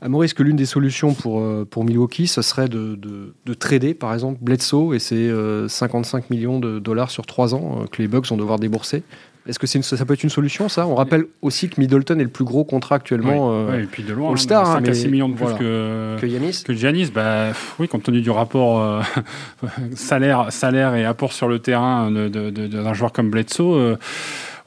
Amaury, 0.00 0.24
est-ce 0.24 0.34
que 0.34 0.42
l'une 0.42 0.56
des 0.56 0.64
solutions 0.64 1.12
pour, 1.12 1.40
pour 1.66 1.84
Milwaukee, 1.84 2.26
ce 2.26 2.42
serait 2.42 2.68
de, 2.68 2.98
de, 2.98 3.54
trader, 3.54 3.94
par 3.94 4.12
exemple, 4.12 4.38
Bledsoe 4.40 4.94
et 4.94 4.98
ses 4.98 5.32
55 5.68 6.28
millions 6.28 6.58
de 6.58 6.80
dollars 6.80 7.12
sur 7.12 7.24
3 7.24 7.54
ans 7.54 7.84
que 7.88 8.02
les 8.02 8.08
Bucks 8.08 8.26
vont 8.26 8.36
devoir 8.36 8.58
débourser 8.58 9.04
est-ce 9.46 9.58
que 9.58 9.66
c'est 9.66 9.82
ça 9.82 10.04
peut 10.04 10.14
être 10.14 10.22
une 10.22 10.30
solution, 10.30 10.68
ça? 10.68 10.86
On 10.86 10.94
rappelle 10.94 11.26
aussi 11.40 11.68
que 11.68 11.80
Middleton 11.80 12.18
est 12.18 12.24
le 12.24 12.28
plus 12.28 12.44
gros 12.44 12.64
contrat 12.64 12.96
actuellement. 12.96 13.66
Oui, 13.66 13.82
et 13.82 13.86
puis 13.86 14.02
de 14.02 14.12
loin, 14.12 14.30
All-Star. 14.30 14.66
5 14.66 14.86
hein, 14.86 14.90
à 14.90 14.94
6 14.94 15.08
millions 15.08 15.28
de 15.28 15.34
plus 15.34 15.54
que, 15.54 16.16
que 16.20 16.26
Yanis. 16.26 16.62
Que 16.64 16.72
Giannis, 16.72 17.10
bah, 17.12 17.48
oui, 17.78 17.88
compte 17.88 18.04
tenu 18.04 18.20
du 18.20 18.30
rapport 18.30 19.04
salaire, 19.94 20.46
salaire 20.50 20.94
et 20.94 21.04
apport 21.04 21.32
sur 21.32 21.48
le 21.48 21.58
terrain 21.58 22.10
d'un 22.10 22.94
joueur 22.94 23.12
comme 23.12 23.30
Bledsoe 23.30 23.96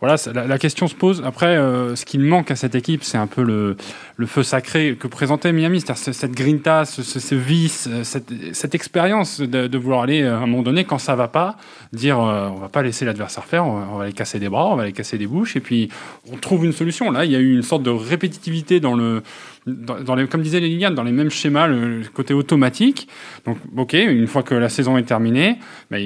voilà, 0.02 0.18
la, 0.34 0.58
question 0.58 0.88
se 0.88 0.96
pose. 0.96 1.24
Après, 1.26 1.56
euh, 1.56 1.96
ce 1.96 2.06
qu'il 2.06 2.20
manque 2.20 2.52
à 2.52 2.56
cette 2.56 2.76
équipe, 2.76 3.04
c'est 3.04 3.18
un 3.18 3.28
peu 3.28 3.44
le, 3.44 3.78
le, 4.18 4.26
feu 4.26 4.44
sacré 4.44 4.98
que 5.00 5.08
présentait 5.08 5.54
Miami, 5.54 5.80
c'est-à-dire 5.80 6.14
cette 6.14 6.32
grinta, 6.34 6.84
ce, 6.84 7.02
ce, 7.02 7.36
vice, 7.36 7.88
euh, 7.90 8.04
cette, 8.04 8.32
cette 8.54 8.76
expérience 8.76 9.40
de, 9.40 9.68
de, 9.68 9.78
vouloir 9.78 10.02
aller 10.02 10.22
euh, 10.22 10.36
à 10.36 10.40
un 10.40 10.48
moment 10.48 10.64
donné, 10.64 10.84
quand 10.84 10.98
ça 10.98 11.16
va 11.16 11.30
pas, 11.30 11.56
dire 11.94 12.20
on 12.20 12.60
va 12.60 12.70
pas 12.70 12.82
laisser 12.82 13.06
l'adversaire 13.06 13.46
faire, 13.46 13.66
on 13.66 13.80
va, 13.80 13.88
on 13.94 13.98
va, 13.98 14.06
les 14.06 14.14
casser 14.14 14.38
des 14.38 14.50
bras, 14.50 14.68
on 14.68 14.76
va 14.76 14.86
les 14.86 14.92
casser 14.92 15.18
des 15.18 15.28
bouches, 15.28 15.56
et 15.56 15.62
puis 15.62 15.90
on 16.32 16.36
trouve 16.36 16.66
une 16.66 16.74
solution. 16.74 17.10
Là, 17.10 17.24
il 17.24 17.32
y 17.32 17.36
a 17.36 17.40
eu 17.40 17.56
une 17.56 17.64
sorte 17.64 17.84
de 17.84 17.90
répétitivité 17.90 18.82
dans 18.82 18.96
le 18.96 19.24
dans, 19.66 20.16
les, 20.16 20.28
comme 20.28 20.42
disaient 20.42 20.60
les 20.60 20.70
Liliane, 20.70 20.94
dans 20.94 21.04
les 21.04 21.12
mêmes 21.12 21.30
schémas, 21.30 21.68
le 21.68 22.04
côté 22.14 22.34
automatique. 22.34 23.08
Donc, 23.46 23.58
ok, 23.76 23.94
une 23.94 24.28
fois 24.28 24.44
que 24.44 24.54
la 24.54 24.70
saison 24.70 24.98
est 24.98 25.04
terminée, 25.04 25.58
bah, 25.90 25.98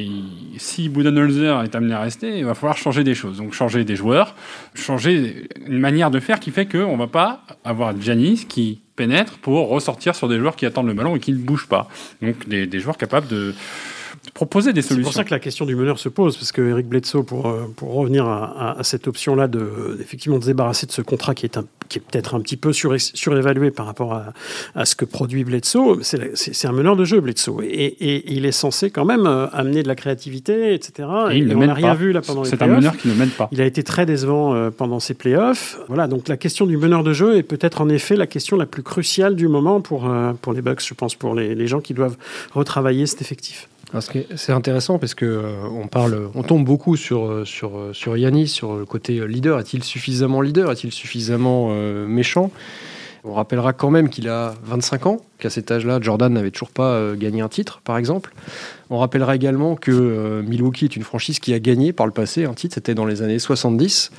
si 0.58 0.90
Budenholzer 0.90 1.64
est 1.64 1.76
amené 1.76 1.94
à 1.94 2.00
rester, 2.00 2.38
il 2.38 2.46
va 2.46 2.54
falloir 2.54 2.78
changer 2.78 3.04
des 3.04 3.16
choses. 3.16 3.38
Donc, 3.38 3.54
changer 3.54 3.84
des 3.84 3.96
joueurs, 3.96 4.36
changer 4.76 5.48
une 5.68 5.80
manière 5.80 6.10
de 6.10 6.20
faire 6.20 6.40
qui 6.40 6.52
fait 6.52 6.66
qu'on 6.66 6.94
ne 6.94 6.98
va 6.98 7.08
pas 7.08 7.44
avoir 7.66 8.00
Giannis 8.00 8.46
qui 8.48 8.82
pénètre 8.96 9.38
pour 9.40 9.70
ressortir 9.70 10.16
sur 10.16 10.28
des 10.28 10.40
joueurs 10.40 10.56
qui 10.56 10.66
attendent 10.66 10.88
le 10.88 10.94
ballon 10.94 11.16
et 11.16 11.20
qui 11.20 11.34
ne 11.34 11.38
bougent 11.38 11.68
pas. 11.68 11.90
Donc, 12.22 12.48
des 12.48 12.80
joueurs 12.80 12.98
capables 12.98 13.28
de 13.28 13.54
proposer 14.34 14.74
des 14.74 14.82
solutions. 14.82 14.96
C'est 14.98 15.04
pour 15.04 15.14
ça 15.14 15.24
que 15.24 15.34
la 15.34 15.40
question 15.40 15.66
du 15.66 15.76
meneur 15.76 16.00
se 16.00 16.10
pose, 16.10 16.38
parce 16.38 16.52
que 16.52 16.62
Eric 16.62 16.88
Bledsoe, 16.88 17.24
pour, 17.24 17.48
euh, 17.48 17.68
pour 17.76 17.94
revenir 17.94 18.28
à, 18.28 18.78
cette 18.82 19.08
option-là 19.08 19.48
de 19.48 19.98
effectivement 20.00 20.38
de 20.38 20.44
se 20.44 20.48
débarrasser 20.48 20.86
de 20.88 20.92
ce 20.92 21.02
contrat 21.02 21.36
qui 21.36 21.46
est, 21.46 21.58
un, 21.58 21.66
qui 21.90 22.00
est 22.00 22.02
peut-être 22.02 22.36
un 22.36 22.42
petit 22.42 22.58
peu 22.58 22.72
surévalué 22.74 23.72
par 23.72 23.86
rapport 23.86 24.14
à, 24.14 24.34
à, 24.76 24.86
ce 24.86 24.96
que 24.96 25.06
produit 25.06 25.44
Bledsoe, 25.44 26.00
c'est 26.02 26.68
un 26.68 26.72
meneur 26.72 26.96
de 26.96 27.06
jeu 27.06 27.20
Bledsoe, 27.20 27.62
et, 27.64 27.86
et, 27.86 28.34
il 28.34 28.46
est 28.46 28.52
censé 28.52 28.90
quand 28.90 29.06
même 29.06 29.26
euh, 29.26 29.48
amener 29.52 29.84
de 29.84 29.88
la 29.88 29.96
créativité, 29.96 30.74
etc. 30.74 31.10
Et, 31.32 31.56
on 31.56 31.66
n'a 31.66 31.74
rien 31.74 31.94
vu 31.94 32.12
là 32.12 32.22
pendant 32.22 32.44
les 32.44 32.50
C'est 32.50 32.62
un 32.62 32.68
meneur 32.68 32.96
qui 32.98 33.08
ne 33.08 33.14
mène 33.14 33.30
pas. 33.30 33.50
Il 33.52 33.62
a 33.62 33.66
été 33.66 33.84
très 33.84 34.06
décevant 34.06 34.54
euh, 34.54 34.70
pendant 34.70 35.00
ses 35.00 35.14
playoffs. 35.14 35.80
Voilà, 35.88 36.08
donc 36.08 36.28
la 36.28 36.38
question 36.38 36.66
du 36.66 36.78
meneur 36.78 37.04
de 37.04 37.14
jeu 37.14 37.38
est 37.38 37.44
peut-être 37.44 37.82
en 37.82 37.90
effet 37.90 38.16
la 38.16 38.28
question 38.28 38.58
la 38.58 38.66
plus 38.66 38.84
cruciale 38.84 39.36
du 39.36 39.48
moment 39.48 39.82
pour, 39.82 40.10
pour 40.42 40.54
les 40.54 40.62
Bucks, 40.62 40.86
je 40.86 40.94
pense, 40.94 41.16
pour 41.16 41.36
les, 41.36 41.56
les 41.56 41.68
gens 41.68 41.80
qui 41.80 41.94
doivent 41.94 42.18
retravailler 42.54 43.06
cet 43.06 43.22
effectif. 43.22 43.68
C'est 44.36 44.52
intéressant 44.52 45.00
parce 45.00 45.16
que 45.16 45.26
euh, 45.26 45.68
on 45.72 45.88
parle, 45.88 46.30
on 46.36 46.44
tombe 46.44 46.64
beaucoup 46.64 46.96
sur 46.96 47.26
euh, 47.26 47.46
sur 47.46 47.76
euh, 47.76 47.94
sur 47.94 48.16
Yannis, 48.18 48.48
sur 48.48 48.76
le 48.76 48.86
côté 48.86 49.28
leader. 49.28 49.60
Est-il 49.60 49.84
suffisamment 49.84 50.42
leader? 50.42 50.72
Est-il 50.72 50.92
suffisamment 50.92 51.74
méchant? 52.08 52.52
On 53.26 53.34
rappellera 53.34 53.74
quand 53.74 53.90
même 53.90 54.08
qu'il 54.08 54.30
a 54.30 54.54
25 54.64 55.06
ans, 55.06 55.18
qu'à 55.40 55.50
cet 55.50 55.72
âge-là, 55.72 56.00
Jordan 56.02 56.32
n'avait 56.32 56.52
toujours 56.52 56.70
pas 56.70 57.16
gagné 57.18 57.42
un 57.42 57.50
titre, 57.50 57.82
par 57.84 57.98
exemple. 57.98 58.34
On 58.90 58.98
rappellera 58.98 59.36
également 59.36 59.76
que 59.76 60.42
Milwaukee 60.48 60.86
est 60.86 60.96
une 60.96 61.04
franchise 61.04 61.40
qui 61.40 61.54
a 61.54 61.60
gagné 61.60 61.92
par 61.92 62.06
le 62.06 62.14
passé 62.14 62.46
un 62.46 62.54
titre. 62.54 62.76
C'était 62.76 62.96
dans 62.96 63.04
les 63.04 63.22
années 63.22 63.38
70 63.38 64.12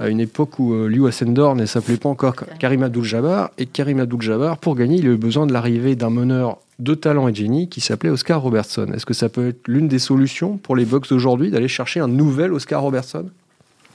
à 0.00 0.08
une 0.08 0.18
époque 0.18 0.58
où 0.58 0.74
Liu 0.88 1.06
Ascendor 1.06 1.54
ne 1.54 1.64
s'appelait 1.64 1.96
pas 1.96 2.08
encore 2.08 2.34
Karim 2.58 2.82
Abdul-Jabbar. 2.82 3.50
Et 3.56 3.66
Karim 3.66 4.00
Abdul-Jabbar, 4.00 4.58
pour 4.58 4.74
gagner, 4.74 4.96
il 4.96 5.06
a 5.06 5.10
eu 5.10 5.16
besoin 5.16 5.46
de 5.46 5.52
l'arrivée 5.52 5.94
d'un 5.94 6.10
meneur 6.10 6.58
de 6.80 6.94
talent 6.94 7.28
et 7.28 7.34
génie 7.34 7.68
qui 7.68 7.80
s'appelait 7.80 8.10
Oscar 8.10 8.40
Robertson. 8.40 8.88
Est-ce 8.94 9.06
que 9.06 9.14
ça 9.14 9.28
peut 9.28 9.48
être 9.48 9.68
l'une 9.68 9.88
des 9.88 9.98
solutions 9.98 10.56
pour 10.56 10.76
les 10.76 10.84
Bucks 10.84 11.12
aujourd'hui 11.12 11.50
d'aller 11.50 11.68
chercher 11.68 12.00
un 12.00 12.08
nouvel 12.08 12.52
Oscar 12.52 12.82
Robertson? 12.82 13.26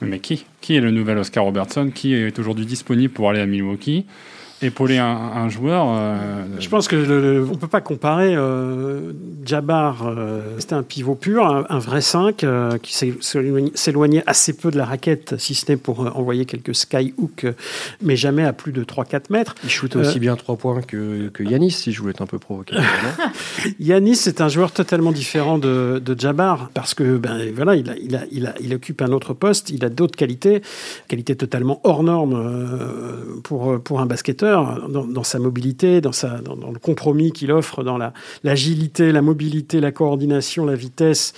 Mais 0.00 0.20
qui? 0.20 0.46
Qui 0.60 0.76
est 0.76 0.80
le 0.80 0.90
nouvel 0.90 1.18
Oscar 1.18 1.44
Robertson? 1.44 1.90
Qui 1.94 2.14
est 2.14 2.38
aujourd'hui 2.38 2.66
disponible 2.66 3.12
pour 3.12 3.30
aller 3.30 3.40
à 3.40 3.46
Milwaukee? 3.46 4.04
Épauler 4.62 4.98
un, 4.98 5.48
joueur. 5.48 5.86
Euh, 5.88 6.44
Je 6.58 6.68
pense 6.68 6.88
que 6.88 6.96
ne 6.96 7.46
on 7.50 7.56
peut 7.56 7.68
pas 7.68 7.80
comparer 7.80 8.34
euh, 8.34 9.12
Jabbar. 9.44 10.06
Euh, 10.06 10.40
c'était 10.58 10.74
un 10.74 10.82
pivot 10.82 11.14
pur, 11.14 11.46
un, 11.46 11.78
vrai 11.78 12.00
5 12.00 12.44
qui 12.82 12.94
s'éloignait 13.74 14.24
assez 14.26 14.54
peu 14.54 14.70
de 14.70 14.78
la 14.78 14.84
raquette, 14.84 15.34
si 15.38 15.54
ce 15.54 15.70
n'est 15.70 15.76
pour 15.76 16.00
envoyer 16.16 16.46
quelques 16.46 16.74
skyhooks, 16.74 17.46
mais 18.02 18.16
jamais 18.16 18.44
à 18.44 18.52
plus 18.52 18.72
de 18.72 18.82
3-4 18.82 19.24
mètres. 19.30 19.54
Il 19.62 19.70
shootait 19.70 19.98
aussi 19.98 20.18
bien 20.18 20.36
3 20.36 20.56
points 20.56 20.82
que, 20.82 21.28
que 21.28 21.42
Yanis, 21.42 21.72
si 21.72 21.92
je 21.92 22.00
voulais 22.00 22.12
être 22.12 22.22
un 22.22 22.26
peu 22.26 22.38
provoqué. 22.38 22.76
Yanis, 23.78 24.16
c'est 24.16 24.40
un 24.40 24.48
joueur 24.48 24.72
totalement 24.72 25.12
différent 25.12 25.58
de, 25.58 26.02
de 26.04 26.18
Jabbar 26.18 26.70
parce 26.72 26.94
que 26.94 27.16
ben 27.16 27.38
voilà, 27.54 27.76
il, 27.76 27.90
a, 27.90 27.96
il, 27.96 28.16
a, 28.16 28.24
il, 28.30 28.46
a, 28.46 28.54
il 28.60 28.74
occupe 28.74 29.02
un 29.02 29.12
autre 29.12 29.34
poste, 29.34 29.70
il 29.70 29.84
a 29.84 29.88
d'autres 29.88 30.16
qualités, 30.16 30.62
qualités 31.08 31.36
totalement 31.36 31.80
hors 31.84 32.02
normes 32.02 33.42
pour 33.42 33.80
pour 33.82 34.00
un 34.00 34.06
basketteur 34.06 34.46
dans, 34.88 35.22
sa 35.22 35.38
mobilité, 35.38 36.00
dans, 36.00 36.10
le 36.10 36.78
compromis 36.78 37.32
qu'il 37.32 37.52
offre, 37.52 37.82
dans 37.82 37.98
l'agilité, 38.44 39.12
la, 39.12 39.22
mobilité, 39.22 39.80
la 39.80 39.92
coordination, 39.92 40.64
la 40.64 40.74
vitesse 40.74 41.32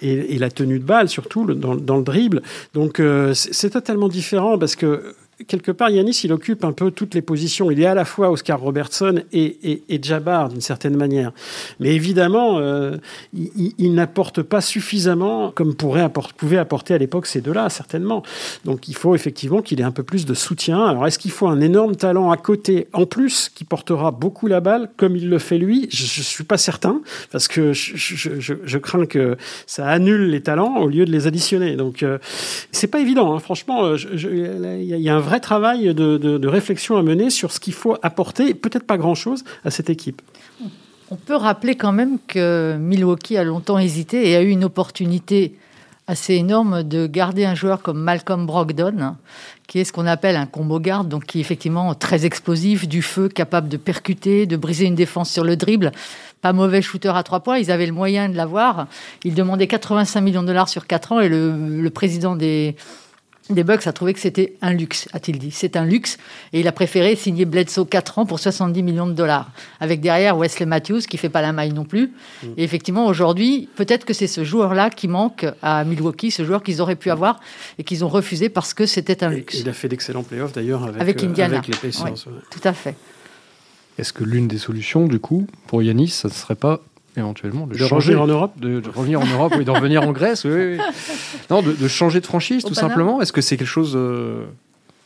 et, 0.00 0.38
la 0.38 0.50
tenue 0.50 0.78
de 0.78 0.84
balle, 0.84 1.08
surtout 1.08 1.44
dans, 1.54 1.96
le 1.96 2.02
dribble. 2.02 2.42
Donc 2.74 3.00
euh, 3.00 3.32
c'est 3.34 3.70
totalement 3.70 4.08
différent 4.08 4.58
parce 4.58 4.76
que 4.76 5.14
quelque 5.46 5.72
part, 5.72 5.90
Yanis, 5.90 6.20
il 6.24 6.32
occupe 6.32 6.64
un 6.64 6.72
peu 6.72 6.90
toutes 6.90 7.14
les 7.14 7.22
positions. 7.22 7.70
Il 7.70 7.80
est 7.80 7.86
à 7.86 7.94
la 7.94 8.04
fois 8.04 8.30
Oscar 8.30 8.60
Robertson 8.60 9.22
et, 9.32 9.82
et, 9.88 10.00
Jabbar, 10.02 10.48
d'une 10.48 10.60
certaine 10.60 10.96
manière. 10.96 11.32
Mais 11.80 11.94
évidemment, 11.94 12.58
euh, 12.58 12.96
il, 13.32 13.94
n'apporte 13.94 14.42
pas 14.42 14.60
suffisamment 14.60 15.50
comme 15.50 15.74
pourrait 15.74 16.02
apporter, 16.02 16.34
pouvait 16.36 16.58
apporter 16.58 16.94
à 16.94 16.98
l'époque 16.98 17.26
ces 17.26 17.40
deux-là, 17.40 17.68
certainement. 17.68 18.22
Donc 18.64 18.88
il 18.88 18.94
faut 18.94 19.14
effectivement 19.14 19.62
qu'il 19.62 19.80
ait 19.80 19.84
un 19.84 19.90
peu 19.90 20.02
plus 20.02 20.26
de 20.26 20.34
soutien. 20.34 20.84
Alors 20.84 21.06
est-ce 21.06 21.18
qu'il 21.18 21.30
faut 21.30 21.48
un 21.48 21.60
énorme 21.60 21.96
talent 21.96 22.30
à 22.30 22.36
côté, 22.36 22.88
en 22.92 23.06
plus, 23.06 23.50
qui 23.54 23.64
portera 23.64 24.10
beaucoup 24.10 24.46
la 24.46 24.60
balle, 24.60 24.90
comme 24.96 25.16
il 25.16 25.28
le 25.28 25.38
fait 25.38 25.58
lui? 25.58 25.88
Je 25.90 26.02
ne 26.02 26.24
suis 26.24 26.44
pas 26.44 26.58
certain, 26.58 27.00
parce 27.32 27.48
que 27.48 27.72
je, 27.72 28.78
crains 28.78 29.06
que 29.06 29.36
ça 29.66 29.88
annule 29.88 30.30
les 30.30 30.42
talents 30.42 30.76
au 30.76 30.88
lieu 30.88 31.04
de 31.04 31.10
les 31.10 31.26
additionner. 31.26 31.76
Donc 31.76 32.02
euh, 32.02 32.18
c'est 32.70 32.86
pas 32.88 33.00
évident, 33.00 33.34
hein. 33.34 33.38
franchement. 33.38 33.94
Il 33.96 35.00
y 35.00 35.08
a 35.08 35.16
un 35.16 35.23
vrai 35.24 35.40
travail 35.40 35.94
de, 35.94 36.46
réflexion 36.46 36.96
à 36.96 37.02
mener 37.02 37.30
sur 37.30 37.52
ce 37.52 37.60
qu'il 37.60 37.74
faut 37.74 37.96
apporter, 38.02 38.54
peut-être 38.54 38.86
pas 38.86 38.96
grand-chose, 38.96 39.44
à 39.64 39.70
cette 39.70 39.90
équipe. 39.90 40.22
On 41.10 41.16
peut 41.16 41.36
rappeler 41.36 41.74
quand 41.74 41.92
même 41.92 42.18
que 42.26 42.76
Milwaukee 42.78 43.36
a 43.36 43.44
longtemps 43.44 43.78
hésité 43.78 44.30
et 44.30 44.36
a 44.36 44.42
eu 44.42 44.48
une 44.48 44.64
opportunité 44.64 45.56
assez 46.06 46.34
énorme 46.34 46.82
de 46.82 47.06
garder 47.06 47.44
un 47.44 47.54
joueur 47.54 47.80
comme 47.80 47.98
Malcolm 47.98 48.44
Brogdon, 48.44 49.16
qui 49.66 49.78
est 49.78 49.84
ce 49.84 49.92
qu'on 49.92 50.06
appelle 50.06 50.36
un 50.36 50.46
combo 50.46 50.78
garde, 50.78 51.08
donc 51.08 51.24
qui 51.24 51.38
est 51.38 51.40
effectivement 51.40 51.94
très 51.94 52.26
explosif, 52.26 52.86
du 52.86 53.00
feu, 53.00 53.28
capable 53.28 53.68
de 53.68 53.78
percuter, 53.78 54.44
de 54.44 54.56
briser 54.56 54.84
une 54.84 54.94
défense 54.94 55.30
sur 55.30 55.44
le 55.44 55.56
dribble. 55.56 55.92
Pas 56.42 56.52
mauvais 56.52 56.82
shooter 56.82 57.12
à 57.14 57.22
trois 57.22 57.40
points, 57.40 57.58
ils 57.58 57.70
avaient 57.70 57.86
le 57.86 57.92
moyen 57.92 58.28
de 58.28 58.36
l'avoir. 58.36 58.86
Ils 59.24 59.34
demandaient 59.34 59.66
85 59.66 60.20
millions 60.20 60.42
de 60.42 60.48
dollars 60.48 60.68
sur 60.68 60.86
quatre 60.86 61.12
ans 61.12 61.20
et 61.20 61.30
le 61.30 61.88
président 61.88 62.36
des, 62.36 62.76
des 63.50 63.62
Bucks 63.62 63.86
a 63.86 63.92
trouvé 63.92 64.14
que 64.14 64.20
c'était 64.20 64.54
un 64.62 64.72
luxe, 64.72 65.06
a-t-il 65.12 65.38
dit. 65.38 65.50
C'est 65.50 65.76
un 65.76 65.84
luxe. 65.84 66.16
Et 66.54 66.60
il 66.60 66.68
a 66.68 66.72
préféré 66.72 67.14
signer 67.14 67.44
Bledsoe 67.44 67.84
4 67.84 68.20
ans 68.20 68.26
pour 68.26 68.38
70 68.38 68.82
millions 68.82 69.06
de 69.06 69.12
dollars. 69.12 69.50
Avec 69.80 70.00
derrière 70.00 70.38
Wesley 70.38 70.64
Matthews, 70.64 71.00
qui 71.00 71.18
fait 71.18 71.28
pas 71.28 71.42
la 71.42 71.52
maille 71.52 71.72
non 71.72 71.84
plus. 71.84 72.12
Mm. 72.42 72.46
Et 72.56 72.64
effectivement, 72.64 73.06
aujourd'hui, 73.06 73.68
peut-être 73.76 74.06
que 74.06 74.14
c'est 74.14 74.28
ce 74.28 74.44
joueur-là 74.44 74.88
qui 74.88 75.08
manque 75.08 75.44
à 75.60 75.84
Milwaukee, 75.84 76.30
ce 76.30 76.42
joueur 76.42 76.62
qu'ils 76.62 76.80
auraient 76.80 76.96
pu 76.96 77.10
avoir 77.10 77.38
et 77.78 77.84
qu'ils 77.84 78.02
ont 78.02 78.08
refusé 78.08 78.48
parce 78.48 78.72
que 78.72 78.86
c'était 78.86 79.22
un 79.22 79.28
luxe. 79.28 79.58
il 79.60 79.68
a 79.68 79.74
fait 79.74 79.88
d'excellents 79.88 80.22
playoffs 80.22 80.52
d'ailleurs 80.52 80.84
avec, 80.84 81.22
euh, 81.22 81.26
Indiana. 81.26 81.60
les 81.66 81.76
Pacers. 81.76 82.14
Tout 82.50 82.60
à 82.64 82.72
fait. 82.72 82.96
Est-ce 83.98 84.14
que 84.14 84.24
l'une 84.24 84.48
des 84.48 84.58
solutions, 84.58 85.06
du 85.06 85.20
coup, 85.20 85.46
pour 85.66 85.82
Yanis, 85.82 86.08
ça 86.08 86.28
ne 86.28 86.32
serait 86.32 86.54
pas 86.54 86.80
éventuellement 87.16 87.66
de, 87.66 87.76
changer. 87.76 88.14
en 88.16 88.26
Europe 88.26 88.52
de, 88.58 88.82
revenir 88.94 89.20
en 89.20 89.26
Europe 89.26 89.54
et 89.60 89.64
d'en 89.64 89.74
revenir 89.74 90.02
en 90.02 90.12
Grèce 90.12 90.44
oui, 90.44 90.78
non 91.50 91.62
de, 91.62 91.88
changer 91.88 92.20
de 92.20 92.26
franchise 92.26 92.64
tout 92.64 92.74
simplement. 92.74 93.20
Est-ce 93.20 93.32
que 93.32 93.40
c'est 93.40 93.56
quelque 93.56 93.66
chose 93.66 93.94
euh, 93.96 94.44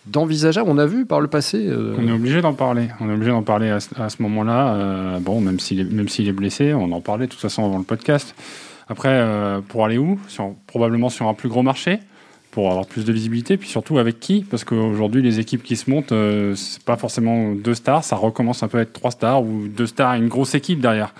d'envisageable? 0.06 0.68
On 0.70 0.78
a 0.78 0.86
vu 0.86 1.06
par 1.06 1.20
le 1.20 1.28
passé 1.28 1.66
euh, 1.66 1.96
on 1.98 2.08
est 2.08 2.12
obligé 2.12 2.40
d'en 2.40 2.54
parler. 2.54 2.88
On 3.00 3.08
est 3.10 3.12
obligé 3.12 3.30
d'en 3.30 3.42
parler 3.42 3.70
à, 3.70 3.80
ce 3.80 4.22
moment-là. 4.22 4.74
Euh, 4.74 5.18
bon 5.20 5.40
même 5.40 5.60
s'il 5.60 5.80
est 5.80 5.84
même 5.84 6.08
s'il 6.08 6.28
est 6.28 6.32
blessé 6.32 6.74
on 6.74 6.92
en 6.92 7.00
parlait 7.00 7.26
de 7.26 7.32
toute 7.32 7.40
façon 7.40 7.64
avant 7.64 7.78
le 7.78 7.84
podcast. 7.84 8.34
Après 8.88 9.22
pour 9.68 9.84
aller 9.84 9.98
où? 9.98 10.18
Sur, 10.28 10.54
probablement 10.66 11.10
sur 11.10 11.28
un 11.28 11.34
plus 11.34 11.48
gros 11.48 11.62
marché 11.62 11.98
pour 12.50 12.70
avoir 12.70 12.86
plus 12.86 13.04
de 13.04 13.12
visibilité, 13.12 13.58
puis 13.58 13.68
surtout 13.68 13.98
avec 13.98 14.18
qui? 14.18 14.40
Parce 14.40 14.64
qu'aujourd'hui, 14.64 15.20
les 15.20 15.38
équipes 15.38 15.62
qui 15.62 15.76
se 15.76 15.90
montent, 15.90 16.14
c'est 16.56 16.82
pas 16.82 16.96
forcément 16.96 17.52
deux 17.52 17.74
stars, 17.74 18.02
ça 18.02 18.16
recommence 18.16 18.62
un 18.62 18.68
peu 18.68 18.78
à 18.78 18.80
être 18.80 18.94
trois 18.94 19.10
stars 19.10 19.42
ou 19.42 19.68
deux 19.68 19.86
stars 19.86 20.14
et 20.14 20.18
une 20.18 20.28
grosse 20.28 20.54
équipe 20.54 20.80
derrière. 20.80 21.12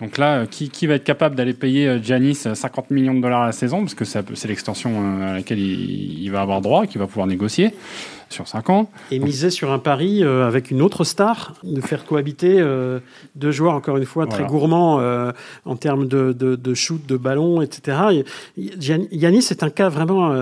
Donc 0.00 0.18
là, 0.18 0.38
euh, 0.38 0.46
qui, 0.46 0.70
qui 0.70 0.86
va 0.86 0.94
être 0.94 1.04
capable 1.04 1.36
d'aller 1.36 1.54
payer 1.54 1.98
Janis 2.02 2.42
euh, 2.46 2.54
50 2.54 2.86
euh, 2.90 2.94
millions 2.94 3.14
de 3.14 3.20
dollars 3.20 3.42
à 3.42 3.46
la 3.46 3.52
saison, 3.52 3.80
parce 3.80 3.94
que 3.94 4.04
c'est 4.04 4.48
l'extension 4.48 5.22
à 5.22 5.34
laquelle 5.34 5.58
il, 5.58 6.22
il 6.22 6.30
va 6.30 6.40
avoir 6.40 6.60
droit, 6.60 6.86
qu'il 6.86 6.98
va 6.98 7.06
pouvoir 7.06 7.26
négocier 7.26 7.74
sur 8.34 8.48
5 8.48 8.70
ans. 8.70 8.90
Et 9.10 9.18
miser 9.18 9.50
sur 9.50 9.72
un 9.72 9.78
pari 9.78 10.22
euh, 10.22 10.46
avec 10.46 10.70
une 10.70 10.82
autre 10.82 11.04
star, 11.04 11.54
de 11.62 11.80
faire 11.80 12.04
cohabiter 12.04 12.56
euh, 12.58 12.98
deux 13.36 13.52
joueurs, 13.52 13.74
encore 13.74 13.96
une 13.96 14.04
fois, 14.04 14.26
très 14.26 14.44
gourmands 14.44 15.00
euh, 15.00 15.32
en 15.64 15.76
termes 15.76 16.06
de, 16.06 16.32
de, 16.32 16.74
shoot, 16.74 17.00
de 17.06 17.16
ballon, 17.16 17.62
etc. 17.62 18.24
Yanis 18.56 19.46
est 19.50 19.62
un 19.62 19.70
cas 19.70 19.88
vraiment. 19.88 20.34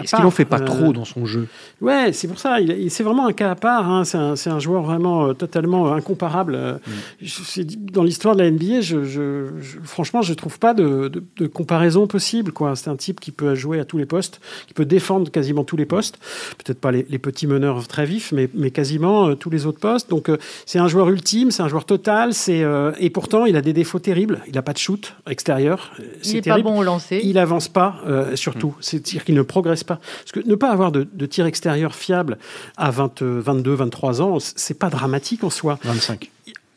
Est-ce 0.00 0.14
qu'il 0.14 0.24
n'en 0.24 0.30
fait 0.30 0.44
pas 0.44 0.60
trop 0.60 0.92
dans 0.92 1.04
son 1.04 1.26
jeu? 1.26 1.48
Ouais, 1.80 2.12
c'est 2.12 2.28
pour 2.28 2.38
ça. 2.38 2.58
C'est 2.88 3.02
vraiment 3.02 3.26
un 3.26 3.32
cas 3.32 3.50
à 3.50 3.54
part. 3.56 3.90
Hein. 3.90 4.04
C'est 4.04 4.50
un, 4.50 4.60
joueur 4.60 4.82
vraiment 4.82 5.34
totalement 5.34 5.92
incomparable. 5.92 6.80
Mm. 7.20 7.62
Dans 7.92 8.04
l'histoire 8.04 8.36
de 8.36 8.42
la 8.42 8.50
NBA, 8.50 8.80
je, 8.82 9.04
je, 9.04 9.46
franchement, 9.82 10.22
je 10.22 10.30
ne 10.30 10.36
trouve 10.36 10.58
pas 10.58 10.74
de, 10.74 11.10
de, 11.36 11.46
comparaison 11.46 12.06
possible. 12.06 12.52
C'est 12.76 12.88
un 12.88 12.96
type 12.96 13.18
qui 13.18 13.32
peut 13.32 13.54
jouer 13.54 13.80
à 13.80 13.84
tous 13.84 13.98
les 13.98 14.06
postes, 14.06 14.40
qui 14.68 14.74
peut 14.74 14.84
défendre 14.84 15.30
quasiment 15.30 15.64
tous 15.64 15.76
les 15.76 15.86
postes. 15.86 16.18
Peut-être 16.58 16.80
pas 16.80 16.92
les, 16.92 17.06
les 17.08 17.18
petits 17.18 17.39
meneur 17.46 17.86
très 17.86 18.06
vif, 18.06 18.32
mais, 18.32 18.48
mais 18.54 18.70
quasiment 18.70 19.28
euh, 19.28 19.34
tous 19.34 19.50
les 19.50 19.66
autres 19.66 19.80
postes. 19.80 20.10
Donc 20.10 20.28
euh, 20.28 20.38
c'est 20.66 20.78
un 20.78 20.88
joueur 20.88 21.08
ultime, 21.08 21.50
c'est 21.50 21.62
un 21.62 21.68
joueur 21.68 21.84
total, 21.84 22.34
c'est 22.34 22.62
euh, 22.62 22.92
et 22.98 23.10
pourtant 23.10 23.46
il 23.46 23.56
a 23.56 23.62
des 23.62 23.72
défauts 23.72 23.98
terribles. 23.98 24.40
Il 24.46 24.54
n'a 24.54 24.62
pas 24.62 24.72
de 24.72 24.78
shoot 24.78 25.14
extérieur. 25.28 25.92
Il 26.24 26.34
n'est 26.34 26.42
pas 26.42 26.58
bon 26.60 26.78
au 26.78 26.82
lancer. 26.82 27.20
Il 27.22 27.38
avance 27.38 27.68
pas, 27.68 27.96
surtout. 28.34 28.68
Mm. 28.68 28.80
C'est-à-dire 28.80 29.24
qu'il 29.24 29.34
ne 29.34 29.42
progresse 29.42 29.84
pas. 29.84 29.96
Parce 29.96 30.32
que 30.32 30.48
ne 30.48 30.54
pas 30.54 30.70
avoir 30.70 30.92
de, 30.92 31.04
tir 31.26 31.46
extérieur 31.46 31.94
fiable 31.94 32.38
à 32.76 32.90
20, 32.90 33.22
22, 33.22 33.74
23 33.74 34.22
ans, 34.22 34.38
c'est 34.40 34.78
pas 34.78 34.90
dramatique 34.90 35.44
en 35.44 35.50
soi. 35.50 35.78
25. 35.84 36.30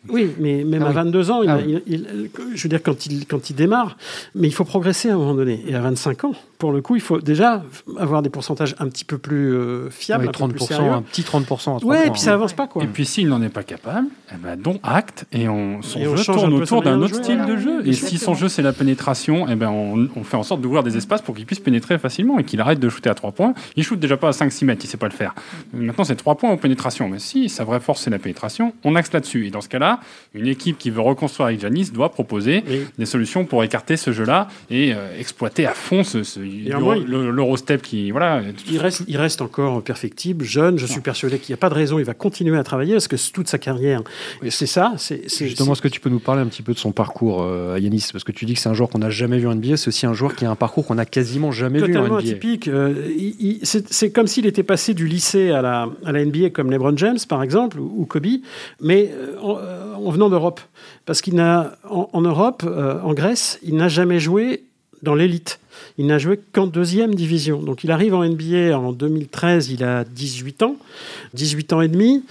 Oui, 0.09 0.31
mais 0.37 0.63
même 0.63 0.83
ah 0.83 0.89
à 0.89 0.91
22 0.91 1.31
ans, 1.31 1.41
ah 1.47 1.59
je 1.59 2.63
veux 2.63 2.69
dire, 2.69 2.83
quand 2.83 3.05
il, 3.05 3.25
quand 3.25 3.49
il 3.49 3.55
démarre, 3.55 3.97
mais 4.35 4.47
il 4.47 4.53
faut 4.53 4.65
progresser 4.65 5.09
à 5.09 5.13
un 5.13 5.17
moment 5.17 5.33
donné. 5.33 5.63
Et 5.67 5.75
à 5.75 5.81
25 5.81 6.25
ans, 6.25 6.33
pour 6.57 6.71
le 6.71 6.81
coup, 6.81 6.95
il 6.95 7.01
faut 7.01 7.19
déjà 7.19 7.63
avoir 7.97 8.21
des 8.21 8.29
pourcentages 8.29 8.75
un 8.79 8.87
petit 8.87 9.05
peu 9.05 9.17
plus 9.17 9.53
euh, 9.53 9.89
fiables. 9.89 10.27
30%, 10.27 10.91
un, 10.91 11.01
petit 11.01 11.21
30% 11.21 11.81
à 11.81 11.85
Ouais, 11.85 12.07
et 12.07 12.09
puis 12.09 12.21
ça 12.21 12.33
avance 12.33 12.53
pas, 12.53 12.67
quoi. 12.67 12.83
Et 12.83 12.87
puis 12.87 13.05
s'il 13.05 13.27
n'en 13.27 13.41
est 13.41 13.49
pas 13.49 13.63
capable, 13.63 14.07
eh 14.31 14.37
ben, 14.37 14.55
dont 14.57 14.79
acte, 14.83 15.25
et 15.31 15.47
on, 15.47 15.81
son 15.81 16.15
jeu 16.15 16.23
tourne 16.23 16.53
autour 16.53 16.81
d'un 16.81 17.01
autre 17.01 17.15
style 17.15 17.45
de 17.45 17.57
jeu. 17.57 17.85
Et 17.85 17.93
si 17.93 18.17
son 18.17 18.33
jeu, 18.33 18.49
c'est 18.49 18.61
la 18.61 18.73
pénétration, 18.73 19.45
eh 19.49 19.55
ben, 19.55 19.69
on, 19.69 20.23
fait 20.23 20.37
en 20.37 20.43
sorte 20.43 20.61
d'ouvrir 20.61 20.83
des 20.83 20.95
espaces 20.97 21.21
pour 21.21 21.35
qu'il 21.35 21.45
puisse 21.45 21.59
pénétrer 21.59 21.97
facilement 21.97 22.39
et 22.39 22.43
qu'il 22.43 22.61
arrête 22.61 22.79
de 22.79 22.89
shooter 22.89 23.09
à 23.09 23.13
3 23.13 23.31
points. 23.31 23.53
Il 23.75 23.83
shoot 23.83 23.99
déjà 23.99 24.17
pas 24.17 24.29
à 24.29 24.31
5-6 24.31 24.65
mètres, 24.65 24.85
il 24.85 24.87
sait 24.87 24.97
pas 24.97 25.07
le 25.07 25.13
faire. 25.13 25.35
Maintenant, 25.73 26.03
c'est 26.03 26.15
3 26.15 26.35
points 26.35 26.49
en 26.49 26.57
pénétration. 26.57 27.09
Mais 27.09 27.19
si 27.19 27.49
sa 27.49 27.63
vraie 27.63 27.79
force, 27.79 28.01
c'est 28.03 28.09
la 28.09 28.19
pénétration, 28.19 28.73
on 28.83 28.95
axe 28.95 29.11
là-dessus. 29.11 29.47
Et 29.47 29.49
dans 29.49 29.61
ce 29.61 29.69
cas-là, 29.69 29.92
une 30.33 30.47
équipe 30.47 30.77
qui 30.77 30.89
veut 30.89 31.01
reconstruire 31.01 31.47
avec 31.47 31.59
Janis 31.59 31.91
doit 31.91 32.09
proposer 32.09 32.63
des 32.97 33.05
solutions 33.05 33.45
pour 33.45 33.63
écarter 33.63 33.97
ce 33.97 34.11
jeu-là 34.11 34.47
et 34.69 34.93
euh, 34.93 35.19
exploiter 35.19 35.65
à 35.65 35.73
fond 35.73 36.03
ce, 36.03 36.23
ce 36.23 36.39
l'Eurostep 36.39 37.81
qui 37.81 38.11
voilà. 38.11 38.41
Il 38.69 38.77
reste, 38.79 39.03
il 39.07 39.17
reste 39.17 39.41
encore 39.41 39.83
perfectible, 39.83 40.45
jeune. 40.45 40.77
Je 40.77 40.85
suis 40.85 41.01
persuadé 41.01 41.39
qu'il 41.39 41.53
n'y 41.53 41.57
a 41.57 41.57
pas 41.57 41.69
de 41.69 41.75
raison. 41.75 41.99
Il 41.99 42.05
va 42.05 42.13
continuer 42.13 42.57
à 42.57 42.63
travailler 42.63 42.93
parce 42.93 43.07
que 43.07 43.15
toute 43.31 43.47
sa 43.47 43.57
carrière, 43.57 44.01
c'est 44.49 44.65
ça. 44.65 44.93
C'est 44.97 45.27
justement 45.27 45.75
ce 45.75 45.81
que 45.81 45.87
tu 45.87 45.99
peux 45.99 46.09
nous 46.09 46.19
parler 46.19 46.41
un 46.41 46.47
petit 46.47 46.61
peu 46.61 46.73
de 46.73 46.79
son 46.79 46.91
parcours 46.91 47.43
euh, 47.43 47.75
à 47.75 47.79
Yanis? 47.79 48.09
Parce 48.11 48.23
que 48.23 48.31
tu 48.31 48.45
dis 48.45 48.53
que 48.53 48.59
c'est 48.59 48.69
un 48.69 48.73
joueur 48.73 48.89
qu'on 48.89 48.99
n'a 48.99 49.09
jamais 49.09 49.37
vu 49.37 49.47
en 49.47 49.55
NBA. 49.55 49.77
C'est 49.77 49.87
aussi 49.87 50.05
un 50.05 50.13
joueur 50.13 50.35
qui 50.35 50.45
a 50.45 50.51
un 50.51 50.55
parcours 50.55 50.85
qu'on 50.85 50.95
n'a 50.95 51.05
quasiment 51.05 51.51
jamais 51.51 51.81
vu 51.81 51.97
en 51.97 52.07
NBA. 52.07 52.17
atypique. 52.17 52.67
Euh, 52.67 52.93
c'est 53.63 54.11
comme 54.11 54.27
s'il 54.27 54.45
était 54.45 54.63
passé 54.63 54.93
du 54.93 55.07
lycée 55.07 55.51
à 55.51 55.61
la, 55.61 55.89
à 56.05 56.11
la 56.11 56.25
NBA 56.25 56.49
comme 56.51 56.71
LeBron 56.71 56.97
James 56.97 57.17
par 57.27 57.43
exemple 57.43 57.79
ou, 57.79 58.05
Kobe, 58.05 58.25
mais 58.81 59.11
euh, 59.13 59.82
en, 60.05 60.11
venant 60.11 60.29
d'Europe 60.29 60.61
parce 61.05 61.21
qu'il 61.21 61.35
n'a 61.35 61.75
en, 61.89 62.21
Europe, 62.21 62.63
en 62.63 63.13
Grèce, 63.13 63.59
il 63.63 63.75
n'a 63.75 63.87
jamais 63.87 64.19
joué 64.19 64.63
dans 65.03 65.15
l'élite. 65.15 65.59
Il 65.97 66.07
n'a 66.07 66.17
joué 66.17 66.39
qu'en 66.53 66.65
deuxième 66.65 67.13
division. 67.13 67.61
Donc 67.61 67.83
il 67.83 67.91
arrive 67.91 68.15
en 68.15 68.23
NBA 68.23 68.77
en 68.77 68.93
2013, 68.93 69.69
il 69.69 69.83
a 69.83 70.03
18 70.05 70.63
ans, 70.63 70.77
18 71.33 71.73
ans 71.73 71.81
et 71.81 71.87
demi. 71.87 72.23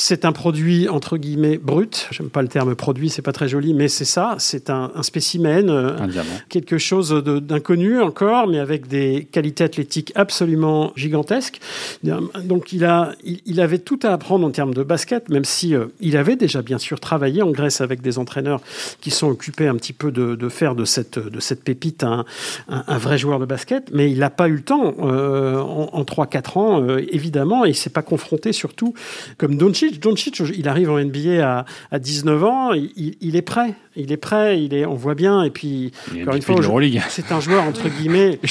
C'est 0.00 0.24
un 0.24 0.30
produit 0.30 0.88
entre 0.88 1.16
guillemets 1.16 1.58
brut. 1.58 2.06
J'aime 2.12 2.30
pas 2.30 2.40
le 2.40 2.46
terme 2.46 2.76
produit, 2.76 3.10
c'est 3.10 3.20
pas 3.20 3.32
très 3.32 3.48
joli, 3.48 3.74
mais 3.74 3.88
c'est 3.88 4.04
ça. 4.04 4.36
C'est 4.38 4.70
un, 4.70 4.92
spécimen, 5.02 5.68
euh, 5.68 5.96
quelque 6.48 6.78
chose 6.78 7.10
d'inconnu 7.10 8.00
encore, 8.00 8.46
mais 8.46 8.60
avec 8.60 8.86
des 8.86 9.26
qualités 9.32 9.64
athlétiques 9.64 10.12
absolument 10.14 10.92
gigantesques. 10.94 11.60
Donc 12.04 12.72
il 12.72 12.84
a, 12.84 13.10
il, 13.24 13.60
avait 13.60 13.80
tout 13.80 13.98
à 14.04 14.10
apprendre 14.10 14.46
en 14.46 14.50
termes 14.52 14.72
de 14.72 14.84
basket, 14.84 15.28
même 15.30 15.44
si 15.44 15.74
euh, 15.74 15.86
il 16.00 16.16
avait 16.16 16.36
déjà 16.36 16.62
bien 16.62 16.78
sûr 16.78 17.00
travaillé 17.00 17.42
en 17.42 17.50
Grèce 17.50 17.80
avec 17.80 18.00
des 18.00 18.18
entraîneurs 18.18 18.60
qui 19.00 19.10
sont 19.10 19.28
occupés 19.28 19.66
un 19.66 19.74
petit 19.74 19.92
peu 19.92 20.12
de, 20.12 20.48
faire 20.48 20.76
de 20.76 20.84
cette, 20.84 21.18
de 21.18 21.40
cette 21.40 21.64
pépite 21.64 22.04
un, 22.04 22.24
un, 22.68 22.98
vrai 22.98 23.18
joueur 23.18 23.40
de 23.40 23.46
basket, 23.46 23.90
mais 23.92 24.12
il 24.12 24.20
n'a 24.20 24.30
pas 24.30 24.46
eu 24.46 24.54
le 24.54 24.62
temps 24.62 24.94
euh, 25.00 25.58
en, 25.58 25.90
en 25.92 26.02
3-4 26.04 26.58
ans, 26.58 26.96
évidemment, 26.98 27.66
et 27.66 27.70
il 27.70 27.74
s'est 27.74 27.90
pas 27.90 28.02
confronté 28.02 28.52
surtout 28.52 28.94
comme 29.38 29.56
Doncic 29.56 29.87
Doncic. 30.00 30.40
il 30.56 30.68
arrive 30.68 30.90
en 30.90 30.98
NBA 30.98 31.64
à, 31.90 31.98
19 31.98 32.44
ans, 32.44 32.72
il, 32.72 33.36
est 33.36 33.42
prêt. 33.42 33.74
il 33.96 34.12
est 34.12 34.16
prêt, 34.16 34.62
il 34.62 34.74
est, 34.74 34.84
on 34.86 34.94
voit 34.94 35.14
bien. 35.14 35.42
Et 35.42 35.50
puis, 35.50 35.92
Il 36.12 36.18
est 36.18 36.22
encore 36.22 36.34
une 36.34 36.40
MVP 36.40 36.44
fois, 36.52 36.56
c'est 37.08 37.32
un 37.32 37.40
joueur 37.40 37.64
entre 37.64 37.88
guillemets. 37.88 38.38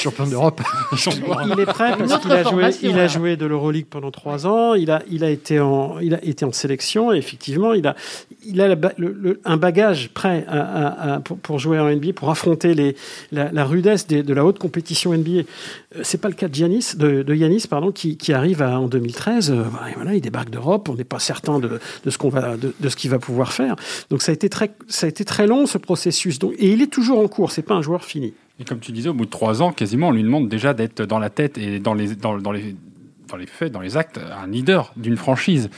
Champion 0.96 1.22
d'Europe. 1.28 1.52
Il 1.56 1.60
est 1.60 1.66
prêt 1.66 1.96
parce 1.98 2.20
qu'il 2.20 2.32
a 2.32 2.44
joué, 2.44 2.64
il 2.84 3.00
a 3.00 3.08
joué 3.08 3.36
de 3.38 3.46
l'Euroleague 3.46 3.86
pendant 3.90 4.12
trois 4.12 4.46
ans. 4.48 4.74
Il 4.74 4.92
a, 4.92 5.02
il 5.10 5.24
a 5.24 5.30
été 5.30 5.60
en, 5.60 6.00
il 6.00 6.14
a 6.16 6.24
été 6.24 6.46
en 6.46 6.52
sélection. 6.52 7.14
Et 7.14 7.18
effectivement, 7.18 7.74
il 7.74 7.86
a, 7.88 7.96
il 8.46 8.60
a 8.62 8.68
la 8.68 8.76
ba- 8.76 8.94
le- 8.98 9.16
le- 9.20 9.40
un 9.46 9.58
bagage 9.58 10.10
prêt 10.14 10.46
à- 10.48 10.62
à- 10.62 11.14
à- 11.16 11.20
pour, 11.20 11.38
pour 11.38 11.60
jouer 11.60 11.80
en 11.80 11.90
NBA, 11.90 12.14
pour 12.14 12.30
affronter 12.30 12.74
les, 12.74 12.96
la, 13.32 13.52
la 13.52 13.66
rudesse 13.66 14.08
des- 14.08 14.24
de 14.24 14.34
la 14.34 14.46
haute 14.46 14.60
compétition 14.60 15.14
NBA. 15.14 15.32
Euh, 15.32 15.44
C'est 16.04 16.20
pas 16.22 16.28
le 16.30 16.34
cas 16.36 16.48
de 16.48 16.56
Giannis, 16.56 16.96
de, 16.98 17.24
de 17.24 17.34
Giannis, 17.34 17.66
pardon, 17.70 17.92
qui, 17.92 18.18
qui 18.18 18.34
arrive 18.34 18.62
à- 18.62 18.80
en 18.80 18.88
2013. 18.88 19.52
euh, 19.52 19.64
voilà, 19.70 19.88
voilà, 19.96 20.14
il 20.16 20.22
débarque 20.22 20.50
d'Europe. 20.50 20.90
On 20.90 20.96
n'est 20.96 21.04
pas 21.04 21.20
certain 21.28 21.60
de, 21.60 21.80
ce 22.08 22.18
qu'on 22.18 22.30
va, 22.30 22.58
de, 22.58 22.74
de 22.80 22.90
ce 22.90 22.96
qu'il 22.96 23.12
va 23.12 23.20
pouvoir 23.20 23.54
faire. 23.54 23.76
Donc 24.10 24.22
ça 24.22 24.32
a 24.32 24.34
été 24.34 24.50
très, 24.50 24.72
ça 24.88 25.06
a 25.06 25.10
été 25.10 25.26
très 25.26 25.46
long 25.46 25.66
ce 25.66 25.78
processus. 25.78 26.40
Donc, 26.40 26.54
et 26.58 26.72
il 26.72 26.82
est 26.82 26.92
toujours 26.92 27.20
en 27.20 27.28
cours. 27.28 27.52
C'est 27.52 27.62
pas 27.62 27.76
un 27.76 27.82
joueur 27.82 28.04
fini. 28.04 28.34
Et 28.60 28.64
comme 28.64 28.80
tu 28.80 28.92
disais, 28.92 29.10
au 29.10 29.14
bout 29.14 29.26
de 29.26 29.30
trois 29.30 29.62
ans, 29.62 29.72
quasiment, 29.72 30.08
on 30.10 30.12
lui 30.12 30.24
demande 30.24 30.50
déjà 30.50 30.74
d'être 30.74 31.04
dans 31.04 31.20
la 31.20 31.30
tête 31.30 31.58
et 31.58 31.80
dans 31.80 31.94
les, 31.94 32.16
dans, 32.16 32.38
dans 32.40 32.52
les, 32.52 32.76
dans 33.28 33.38
les 33.38 33.46
faits, 33.46 33.72
dans 33.72 33.82
les 33.82 33.98
actes, 33.98 34.20
un 34.20 34.48
leader 34.48 34.94
d'une 34.96 35.18
franchise. 35.18 35.70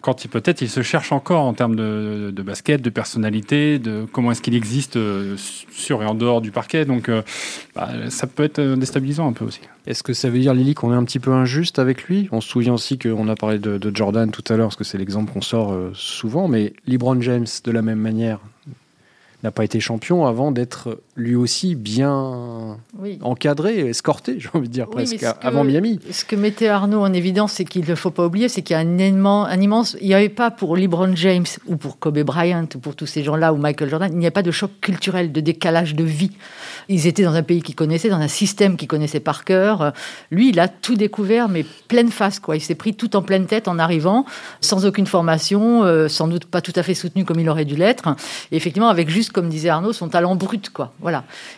Quand 0.00 0.24
il 0.24 0.28
peut-être 0.28 0.62
il 0.62 0.70
se 0.70 0.82
cherche 0.82 1.12
encore 1.12 1.42
en 1.42 1.52
termes 1.52 1.76
de, 1.76 2.32
de 2.34 2.42
basket, 2.42 2.80
de 2.80 2.90
personnalité, 2.90 3.78
de 3.78 4.06
comment 4.10 4.32
est-ce 4.32 4.40
qu'il 4.40 4.54
existe 4.54 4.96
euh, 4.96 5.36
sur 5.36 6.02
et 6.02 6.06
en 6.06 6.14
dehors 6.14 6.40
du 6.40 6.50
parquet. 6.50 6.84
Donc 6.84 7.08
euh, 7.08 7.22
bah, 7.74 7.88
ça 8.08 8.26
peut 8.26 8.44
être 8.44 8.58
euh, 8.58 8.76
déstabilisant 8.76 9.28
un 9.28 9.32
peu 9.32 9.44
aussi. 9.44 9.60
Est-ce 9.86 10.02
que 10.02 10.12
ça 10.12 10.30
veut 10.30 10.38
dire, 10.38 10.54
Lily, 10.54 10.74
qu'on 10.74 10.92
est 10.92 10.96
un 10.96 11.04
petit 11.04 11.18
peu 11.18 11.32
injuste 11.32 11.78
avec 11.78 12.04
lui? 12.04 12.28
On 12.32 12.40
se 12.40 12.48
souvient 12.48 12.74
aussi 12.74 12.98
qu'on 12.98 13.28
a 13.28 13.34
parlé 13.34 13.58
de, 13.58 13.76
de 13.78 13.96
Jordan 13.96 14.30
tout 14.30 14.44
à 14.52 14.56
l'heure, 14.56 14.68
parce 14.68 14.76
que 14.76 14.84
c'est 14.84 14.98
l'exemple 14.98 15.32
qu'on 15.32 15.42
sort 15.42 15.76
souvent, 15.94 16.48
mais 16.48 16.72
LeBron 16.86 17.20
James, 17.20 17.46
de 17.64 17.70
la 17.70 17.82
même 17.82 17.98
manière, 17.98 18.40
n'a 19.42 19.50
pas 19.50 19.64
été 19.64 19.80
champion 19.80 20.26
avant 20.26 20.52
d'être 20.52 21.00
lui 21.20 21.36
aussi 21.36 21.74
bien 21.74 22.78
Oui. 22.98 23.18
encadré, 23.22 23.78
escorté, 23.88 24.36
j'ai 24.38 24.48
envie 24.54 24.68
de 24.68 24.72
dire 24.72 24.86
Oui, 24.88 24.94
presque, 25.04 25.18
que- 25.18 25.46
avant 25.46 25.64
Miami. 25.64 26.00
Ce 26.10 26.24
que 26.24 26.36
mettait 26.36 26.68
Arnaud 26.68 27.00
en 27.00 27.12
évidence, 27.12 27.52
c'est 27.52 27.64
qu'il 27.64 27.88
ne 27.88 27.94
faut 27.94 28.10
pas 28.10 28.26
oublier, 28.26 28.48
c'est 28.48 28.62
qu'il 28.62 28.74
y 28.74 28.76
a 28.76 28.80
un, 28.82 28.98
immense, 28.98 29.48
un 29.50 29.60
immense. 29.60 29.96
Il 30.00 30.08
n'y 30.08 30.14
avait 30.14 30.28
pas 30.28 30.50
pour 30.50 30.76
LeBron 30.76 31.14
James 31.16 31.44
ou 31.66 31.76
pour 31.76 31.98
Kobe 31.98 32.18
Bryant 32.20 32.66
ou 32.74 32.78
pour 32.78 32.96
tous 32.96 33.06
ces 33.06 33.22
gens-là 33.22 33.52
ou 33.52 33.56
Michael 33.56 33.88
Jordan, 33.90 34.10
il 34.12 34.18
n'y 34.18 34.26
a 34.26 34.30
pas 34.30 34.42
de 34.42 34.50
choc 34.50 34.70
culturel, 34.80 35.32
de 35.32 35.40
décalage 35.40 35.94
de 35.94 36.04
vie. 36.04 36.30
Ils 36.88 37.06
étaient 37.06 37.22
dans 37.24 37.34
un 37.34 37.42
pays 37.42 37.62
qu'ils 37.62 37.74
connaissaient, 37.76 38.08
dans 38.08 38.16
un 38.20 38.28
système 38.28 38.76
qu'ils 38.76 38.88
connaissaient 38.88 39.20
par 39.20 39.44
cœur. 39.44 39.92
Lui, 40.30 40.48
il 40.50 40.58
a 40.60 40.68
tout 40.68 40.94
découvert, 40.96 41.48
mais 41.48 41.64
pleine 41.88 42.10
face, 42.10 42.40
quoi. 42.40 42.56
Il 42.56 42.60
s'est 42.60 42.74
pris 42.74 42.94
tout 42.94 43.14
en 43.16 43.22
pleine 43.22 43.46
tête 43.46 43.68
en 43.68 43.78
arrivant, 43.78 44.24
sans 44.60 44.86
aucune 44.86 45.06
formation, 45.06 45.84
euh, 45.84 46.08
sans 46.08 46.28
doute 46.28 46.46
pas 46.46 46.60
tout 46.60 46.72
à 46.76 46.82
fait 46.82 46.94
soutenu 46.94 47.24
comme 47.24 47.38
il 47.40 47.48
aurait 47.48 47.64
dû 47.64 47.76
l'être. 47.76 48.08
Et 48.52 48.56
effectivement, 48.56 48.88
avec 48.88 49.08
juste, 49.10 49.32
comme 49.32 49.48
disait 49.48 49.68
Arnaud, 49.68 49.92
son 49.92 50.08
talent 50.08 50.34
brut, 50.36 50.70
quoi. 50.70 50.92
Voilà. 51.00 51.09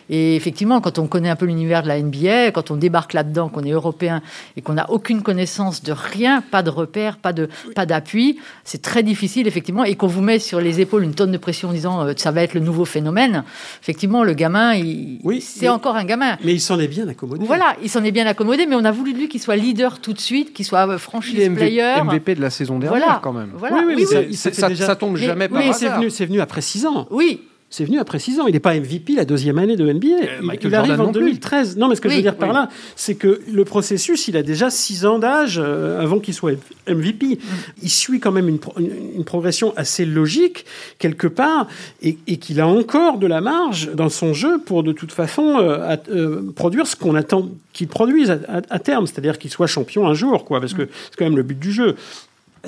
Et 0.09 0.35
effectivement, 0.35 0.81
quand 0.81 0.99
on 0.99 1.07
connaît 1.07 1.29
un 1.29 1.35
peu 1.35 1.45
l'univers 1.45 1.83
de 1.83 1.87
la 1.87 1.99
NBA, 2.01 2.51
quand 2.51 2.71
on 2.71 2.75
débarque 2.75 3.13
là-dedans, 3.13 3.49
qu'on 3.49 3.63
est 3.63 3.71
européen 3.71 4.21
et 4.57 4.61
qu'on 4.61 4.73
n'a 4.73 4.89
aucune 4.89 5.21
connaissance 5.21 5.83
de 5.83 5.91
rien, 5.91 6.41
pas 6.41 6.63
de 6.63 6.69
repères, 6.69 7.17
pas 7.17 7.33
de 7.33 7.49
pas 7.75 7.85
d'appui, 7.85 8.39
c'est 8.63 8.81
très 8.81 9.03
difficile 9.03 9.47
effectivement, 9.47 9.83
et 9.83 9.95
qu'on 9.95 10.07
vous 10.07 10.21
met 10.21 10.39
sur 10.39 10.59
les 10.61 10.81
épaules 10.81 11.03
une 11.03 11.13
tonne 11.15 11.31
de 11.31 11.37
pression 11.37 11.69
en 11.69 11.73
disant 11.73 12.01
euh, 12.07 12.13
ça 12.17 12.31
va 12.31 12.43
être 12.43 12.53
le 12.53 12.59
nouveau 12.61 12.85
phénomène. 12.85 13.43
Effectivement, 13.81 14.23
le 14.23 14.33
gamin, 14.33 14.73
il, 14.75 15.19
Oui, 15.23 15.41
c'est 15.41 15.63
mais- 15.63 15.69
encore 15.69 15.95
un 15.95 16.05
gamin. 16.05 16.37
Mais 16.43 16.53
il 16.53 16.59
s'en 16.61 16.79
est 16.79 16.87
bien 16.87 17.07
accommodé. 17.07 17.45
Voilà, 17.45 17.75
il 17.83 17.89
s'en 17.89 18.03
est 18.03 18.11
bien 18.11 18.25
accommodé, 18.27 18.65
mais 18.65 18.75
on 18.75 18.85
a 18.85 18.91
voulu 18.91 19.13
de 19.13 19.17
lui 19.19 19.27
qu'il 19.29 19.41
soit 19.41 19.55
leader 19.55 19.99
tout 19.99 20.13
de 20.13 20.19
suite, 20.19 20.53
qu'il 20.53 20.65
soit 20.65 20.87
euh, 20.87 20.93
Il 20.93 20.99
franchise 20.99 21.39
MV- 21.39 21.55
player. 21.55 21.95
MVP 22.03 22.35
de 22.35 22.41
la 22.41 22.49
saison 22.49 22.79
dernière, 22.79 22.99
Voilà. 22.99 23.19
quand 23.23 23.33
même. 23.33 23.51
Voilà. 23.55 23.77
Oui, 23.77 23.83
oui, 23.87 23.93
Oui, 23.97 24.05
mais 24.11 24.17
oui. 24.27 24.33
ça- 24.35 24.51
ça 24.51 24.61
ça, 24.61 24.69
déjà- 24.69 24.85
ça 24.87 24.95
tombe 24.95 25.13
Mais- 25.19 25.25
jamais 25.25 25.47
par 25.47 25.59
Mais 25.59 25.73
c'est 25.73 25.85
hasard. 25.87 25.99
venu, 25.99 26.09
c'est 26.09 26.25
venu 26.25 26.39
après 26.41 26.61
six 26.61 26.85
ans. 26.85 27.07
Oui, 27.11 27.41
C'est 27.75 27.85
venu 27.85 27.97
après 27.97 28.19
6 28.19 28.39
ans. 28.39 28.45
Il 28.45 28.53
n'est 28.53 28.59
pas 28.59 28.75
MVP 28.75 29.13
la 29.15 29.25
deuxième 29.25 29.57
année 29.57 29.75
de 29.75 29.91
NBA. 29.91 30.07
il 30.07 30.45
Michael 30.45 30.71
il 30.71 30.75
arrive 30.75 31.01
en 31.01 31.05
non 31.07 31.11
plus. 31.11 31.21
2013. 31.21 31.75
Non, 31.77 31.87
mais 31.87 31.95
ce 31.95 32.01
que 32.01 32.07
je 32.07 32.13
veux 32.17 32.21
dire 32.21 32.35
par 32.35 32.53
là, 32.53 32.69
c'est 32.95 33.15
que 33.15 33.41
le 33.51 33.65
processus, 33.65 34.27
il 34.27 34.37
a 34.37 34.43
déjà 34.43 34.69
6 34.69 35.07
ans 35.07 35.17
d'âge 35.17 35.59
euh, 35.59 35.99
avant 35.99 36.19
qu'il 36.19 36.35
soit 36.35 36.51
MVP. 36.87 37.25
Mm. 37.25 37.37
Il 37.81 37.89
suit 37.89 38.19
quand 38.19 38.31
même 38.31 38.47
une, 38.47 38.59
pro- 38.59 38.75
une- 38.79 39.15
une 39.15 39.23
progression 39.23 39.73
assez 39.75 40.05
logique, 40.05 40.65
quelque 40.99 41.25
part, 41.25 41.67
et, 42.03 42.19
et 42.27 42.37
qu'il 42.37 42.61
a 42.61 42.67
encore 42.67 43.17
de 43.17 43.25
la 43.25 43.41
marge 43.41 43.89
dans 43.95 44.09
son 44.09 44.33
jeu 44.33 44.59
pour 44.59 44.83
de 44.83 44.91
toute 44.91 45.11
façon 45.11 45.57
euh, 45.59 45.93
à- 45.95 45.97
euh, 46.11 46.51
produire 46.55 46.85
ce 46.85 46.95
qu'on 46.95 47.15
attend 47.15 47.49
qu'il 47.73 47.87
produise 47.87 48.29
à, 48.29 48.37
à- 48.49 48.61
à 48.69 48.77
terme, 48.77 49.07
c'est-à-dire 49.07 49.39
qu'il 49.39 49.49
soit 49.49 49.65
champion 49.65 50.05
un 50.07 50.13
jour, 50.13 50.45
quoi, 50.45 50.59
parce 50.59 50.75
que 50.75 50.83
c'est 51.09 51.17
quand 51.17 51.25
même 51.25 51.37
le 51.37 51.41
but 51.43 51.57
du 51.57 51.71
jeu. 51.71 51.95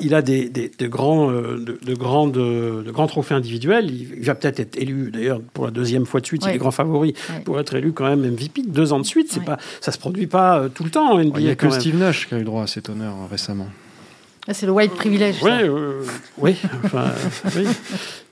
Il 0.02 0.14
a 0.14 0.22
des, 0.22 0.50
des- 0.50 0.70
de, 0.78 0.88
grands, 0.88 1.32
euh, 1.32 1.58
de, 1.58 1.80
de 1.82 1.94
grandes, 1.96 2.34
de 2.34 2.92
grands 2.92 3.08
trophées 3.08 3.34
individuels. 3.34 3.90
Il, 3.90 4.24
va 4.25 4.36
peut-être 4.36 4.60
être 4.60 4.75
élu, 4.78 5.10
d'ailleurs, 5.10 5.40
pour 5.54 5.66
la 5.66 5.72
deuxième 5.72 6.06
fois 6.06 6.20
de 6.20 6.25
suite. 6.25 6.44
Il 6.46 6.52
est 6.54 6.58
grand 6.58 6.72
favori 6.72 7.14
pour 7.46 7.60
être 7.62 7.75
élu 7.75 7.94
quand 7.94 8.06
même 8.06 8.20
MVP 8.30 8.64
deux 8.68 8.92
ans 8.92 9.00
de 9.00 9.06
suite. 9.06 9.28
C'est 9.32 9.40
Oui. 9.40 9.46
pas, 9.46 9.58
ça 9.80 9.92
se 9.94 9.98
produit 9.98 10.28
pas 10.28 10.60
euh, 10.60 10.68
tout 10.70 10.84
le 10.84 10.90
temps 10.90 11.12
en 11.14 11.18
NBA. 11.24 11.40
Il 11.40 11.46
n'y 11.46 11.50
a 11.50 11.56
que 11.56 11.68
même. 11.68 11.80
Steve 11.80 11.98
Nash 11.98 12.28
qui 12.28 12.36
a 12.36 12.40
eu 12.40 12.44
droit 12.44 12.64
à 12.64 12.68
cet 12.68 12.90
honneur 12.90 13.14
euh, 13.14 13.28
récemment. 13.32 13.68
Ah, 14.48 14.54
c'est 14.54 14.66
le 14.66 14.74
white 14.74 14.94
privilege. 14.94 15.40
ça. 15.40 15.46
Ouais, 15.46 15.64
euh, 15.64 16.04
oui, 16.40 16.56
enfin, 16.84 17.06
oui. 17.56 17.66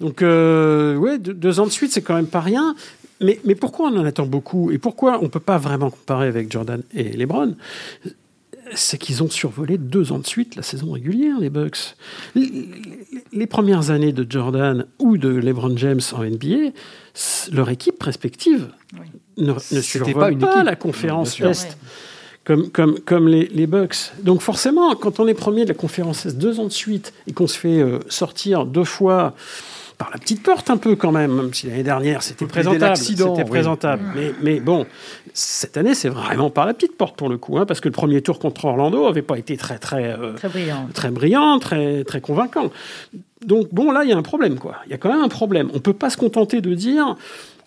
Donc, 0.01 0.21
euh, 0.21 0.95
ouais, 0.97 1.17
deux, 1.17 1.33
deux 1.33 1.59
ans 1.59 1.65
de 1.65 1.71
suite, 1.71 1.91
c'est 1.93 2.01
quand 2.01 2.13
même 2.15 2.27
pas 2.27 2.41
rien. 2.41 2.75
Mais, 3.21 3.39
mais 3.45 3.55
pourquoi 3.55 3.89
on 3.89 3.97
en 3.97 4.05
attend 4.05 4.25
beaucoup? 4.25 4.69
Et 4.71 4.77
pourquoi 4.77 5.19
on 5.23 5.29
peut 5.29 5.39
pas 5.39 5.57
vraiment 5.57 5.89
comparer 5.89 6.27
avec 6.27 6.51
Jordan 6.51 6.83
et 6.93 7.03
LeBron? 7.15 7.55
C'est 8.75 8.97
qu'ils 8.97 9.23
ont 9.23 9.29
survolé 9.29 9.77
deux 9.77 10.11
ans 10.11 10.19
de 10.19 10.25
suite 10.25 10.55
la 10.55 10.63
saison 10.63 10.91
régulière, 10.91 11.39
les 11.39 11.49
Bucks. 11.49 11.95
Les, 12.35 12.69
les 13.31 13.47
premières 13.47 13.91
années 13.91 14.13
de 14.13 14.25
Jordan 14.29 14.85
ou 14.99 15.17
de 15.17 15.29
LeBron 15.29 15.75
James 15.77 16.01
en 16.13 16.23
NBA, 16.23 16.71
leur 17.51 17.69
équipe 17.69 18.01
respective 18.01 18.69
ne, 19.37 19.53
ne 19.53 19.81
survole 19.81 20.13
pas 20.13 20.19
pas, 20.19 20.31
une 20.31 20.43
équipe. 20.43 20.65
la 20.65 20.75
conférence 20.75 21.37
Bien 21.37 21.51
Est. 21.51 21.63
Ouais. 21.63 21.75
comme, 22.43 22.69
comme, 22.69 22.99
comme 22.99 23.27
les, 23.27 23.47
les 23.47 23.67
Bucks. 23.67 24.11
Donc 24.21 24.41
forcément, 24.41 24.95
quand 24.95 25.19
on 25.19 25.27
est 25.27 25.33
premier 25.33 25.63
de 25.63 25.69
la 25.69 25.75
conférence 25.75 26.25
Est 26.25 26.37
deux 26.37 26.59
ans 26.59 26.65
de 26.65 26.71
suite 26.71 27.13
et 27.27 27.33
qu'on 27.33 27.47
se 27.47 27.57
fait 27.57 27.79
euh, 27.79 27.99
sortir 28.09 28.65
deux 28.65 28.83
fois 28.83 29.35
par 30.03 30.11
la 30.11 30.19
petite 30.19 30.43
porte 30.43 30.69
un 30.69 30.75
peu 30.75 30.95
quand 30.97 31.13
même, 31.13 31.33
même 31.33 31.53
si 31.53 31.67
l'année 31.67 31.83
dernière 31.83 32.21
c'était 32.23 32.45
présentable, 32.45 32.97
c'était 32.97 33.23
oui. 33.23 33.43
présentable. 33.45 34.03
Mais, 34.15 34.33
mais 34.41 34.59
bon, 34.59 34.85
cette 35.33 35.77
année 35.77 35.93
c'est 35.95 36.09
vraiment 36.09 36.49
par 36.49 36.65
la 36.65 36.73
petite 36.73 36.97
porte 36.97 37.15
pour 37.15 37.29
le 37.29 37.37
coup, 37.37 37.57
hein, 37.57 37.65
parce 37.65 37.79
que 37.79 37.87
le 37.87 37.93
premier 37.93 38.21
tour 38.21 38.37
contre 38.39 38.65
Orlando 38.65 39.05
avait 39.07 39.21
pas 39.21 39.37
été 39.37 39.55
très 39.55 39.77
très 39.77 40.11
euh, 40.19 40.33
Très 40.33 40.49
brillant. 40.49 40.89
très 40.93 41.09
brillant, 41.09 41.57
très, 41.59 42.03
très 42.03 42.19
convaincant. 42.19 42.69
Donc 43.45 43.69
bon, 43.71 43.91
là, 43.91 44.03
il 44.03 44.09
y 44.09 44.13
a 44.13 44.17
un 44.17 44.21
problème, 44.23 44.55
quoi. 44.59 44.75
Il 44.87 44.91
y 44.91 44.93
a 44.93 44.97
quand 44.97 45.09
même 45.09 45.21
un 45.23 45.29
problème. 45.29 45.69
On 45.73 45.79
peut 45.79 45.93
pas 45.93 46.09
se 46.09 46.17
contenter 46.17 46.59
de 46.59 46.73
dire 46.73 47.15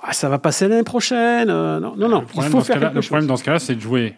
ah, 0.02 0.12
ça 0.12 0.28
va 0.28 0.38
passer 0.38 0.68
l'année 0.68 0.82
prochaine. 0.82 1.48
Euh, 1.48 1.80
non, 1.80 1.94
non, 1.96 2.08
non. 2.10 2.20
Le 2.20 2.24
il 2.24 2.28
problème, 2.28 2.52
faut 2.52 2.58
dans 2.58 2.62
ce 2.64 2.66
faire 2.66 2.74
cas-là- 2.76 2.86
quelque 2.88 2.94
le 2.96 3.00
chose. 3.00 3.08
problème 3.08 3.26
dans 3.28 3.36
ce 3.38 3.44
cas-là, 3.44 3.58
c'est 3.58 3.74
de 3.76 3.80
jouer, 3.80 4.14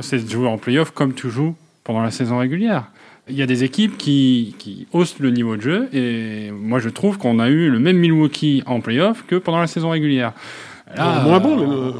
c'est 0.00 0.24
de 0.24 0.28
jouer 0.28 0.48
en 0.48 0.58
playoff 0.58 0.90
comme 0.90 1.14
tu 1.14 1.30
joues 1.30 1.54
pendant 1.84 2.02
la 2.02 2.10
saison 2.10 2.38
régulière. 2.38 2.86
Il 3.30 3.36
y 3.36 3.42
a 3.42 3.46
des 3.46 3.64
équipes 3.64 3.96
qui, 3.96 4.54
qui 4.58 4.86
haussent 4.92 5.18
le 5.20 5.30
niveau 5.30 5.56
de 5.56 5.62
jeu 5.62 5.88
et 5.92 6.50
moi 6.50 6.78
je 6.80 6.88
trouve 6.88 7.16
qu'on 7.18 7.38
a 7.38 7.48
eu 7.48 7.70
le 7.70 7.78
même 7.78 7.96
Milwaukee 7.96 8.62
en 8.66 8.80
playoff 8.80 9.24
que 9.26 9.36
pendant 9.36 9.60
la 9.60 9.66
saison 9.66 9.90
régulière. 9.90 10.32
Là, 10.96 11.18
Euh, 11.20 11.22
moins 11.22 11.38
bon, 11.38 11.56
même, 11.56 11.70
euh, 11.70 11.92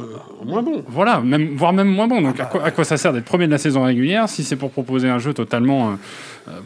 moins 0.45 0.61
bon. 0.61 0.83
Voilà, 0.87 1.21
même, 1.21 1.55
voire 1.55 1.71
même 1.71 1.87
moins 1.87 2.07
bon. 2.07 2.21
Donc 2.21 2.39
à, 2.41 2.45
quoi, 2.45 2.63
à 2.65 2.71
quoi 2.71 2.83
ça 2.83 2.97
sert 2.97 3.13
d'être 3.13 3.23
premier 3.25 3.45
de 3.45 3.51
la 3.51 3.57
saison 3.57 3.83
régulière 3.83 4.27
si 4.27 4.43
c'est 4.43 4.57
pour 4.57 4.71
proposer 4.71 5.07
un 5.07 5.17
jeu 5.17 5.33
totalement 5.33 5.91
euh, 5.91 5.93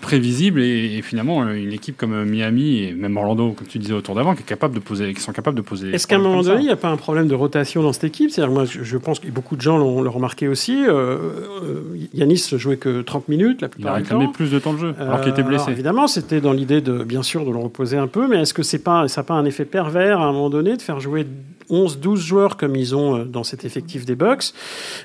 prévisible 0.01 0.61
et, 0.61 0.97
et 0.97 1.01
finalement 1.01 1.43
euh, 1.43 1.53
une 1.53 1.73
équipe 1.73 1.97
comme 1.97 2.13
euh, 2.13 2.25
Miami 2.25 2.83
et 2.83 2.93
même 2.93 3.17
Orlando, 3.17 3.51
comme 3.51 3.67
tu 3.67 3.77
disais 3.79 3.93
autour 3.93 4.15
d'avant, 4.15 4.35
qui 4.35 4.41
est 4.41 4.45
capable 4.45 4.75
de 4.75 4.79
poser, 4.79 5.13
qui 5.13 5.21
sont 5.21 5.31
capables 5.33 5.57
de 5.57 5.61
poser. 5.61 5.89
des 5.89 5.95
Est-ce 5.95 6.07
qu'à 6.07 6.15
un 6.15 6.19
moment 6.19 6.41
donné, 6.41 6.61
il 6.61 6.65
n'y 6.65 6.71
a 6.71 6.75
pas 6.75 6.89
un 6.89 6.97
problème 6.97 7.27
de 7.27 7.35
rotation 7.35 7.83
dans 7.83 7.93
cette 7.93 8.05
équipe? 8.05 8.31
C'est-à-dire, 8.31 8.53
moi, 8.53 8.65
je, 8.65 8.97
pense 8.97 9.19
que 9.19 9.27
beaucoup 9.27 9.55
de 9.55 9.61
gens 9.61 9.77
l'ont 9.77 10.09
remarqué 10.09 10.47
aussi. 10.47 10.85
Euh, 10.88 11.17
euh, 11.63 11.81
Yanis 12.13 12.41
jouait 12.53 12.77
que 12.77 13.01
30 13.01 13.27
minutes 13.27 13.61
la 13.61 13.67
Il 13.67 13.67
a 13.67 13.69
plupart 13.69 13.95
du 13.97 14.01
réclamé 14.03 14.25
temps. 14.25 14.31
plus 14.31 14.51
de 14.51 14.59
temps 14.59 14.73
de 14.73 14.79
jeu 14.79 14.95
alors 14.99 15.21
qu'il 15.21 15.31
était 15.31 15.41
Euh, 15.41 15.45
blessé. 15.45 15.63
alors, 15.63 15.69
évidemment, 15.71 16.07
c'était 16.07 16.41
dans 16.41 16.53
l'idée 16.53 16.81
de, 16.81 17.03
bien 17.03 17.23
sûr, 17.23 17.45
de 17.45 17.51
le 17.51 17.57
reposer 17.57 17.97
un 17.97 18.07
peu, 18.07 18.27
mais 18.27 18.41
est-ce 18.41 18.53
que 18.53 18.63
c'est 18.63 18.79
pas, 18.83 19.07
ça 19.07 19.21
n'a 19.21 19.25
pas 19.25 19.33
un 19.35 19.45
effet 19.45 19.65
pervers 19.65 20.19
à 20.21 20.25
un 20.25 20.31
moment 20.31 20.49
donné 20.49 20.77
de 20.77 20.81
faire 20.81 20.99
jouer 20.99 21.25
11, 21.69 21.99
12 21.99 22.19
joueurs 22.19 22.58
comme 22.58 22.75
ils 22.75 22.95
ont 22.95 23.17
euh, 23.17 23.23
dans 23.25 23.43
cet 23.43 23.65
effectif 23.65 24.06
des 24.06 24.15
Bucks 24.15 24.54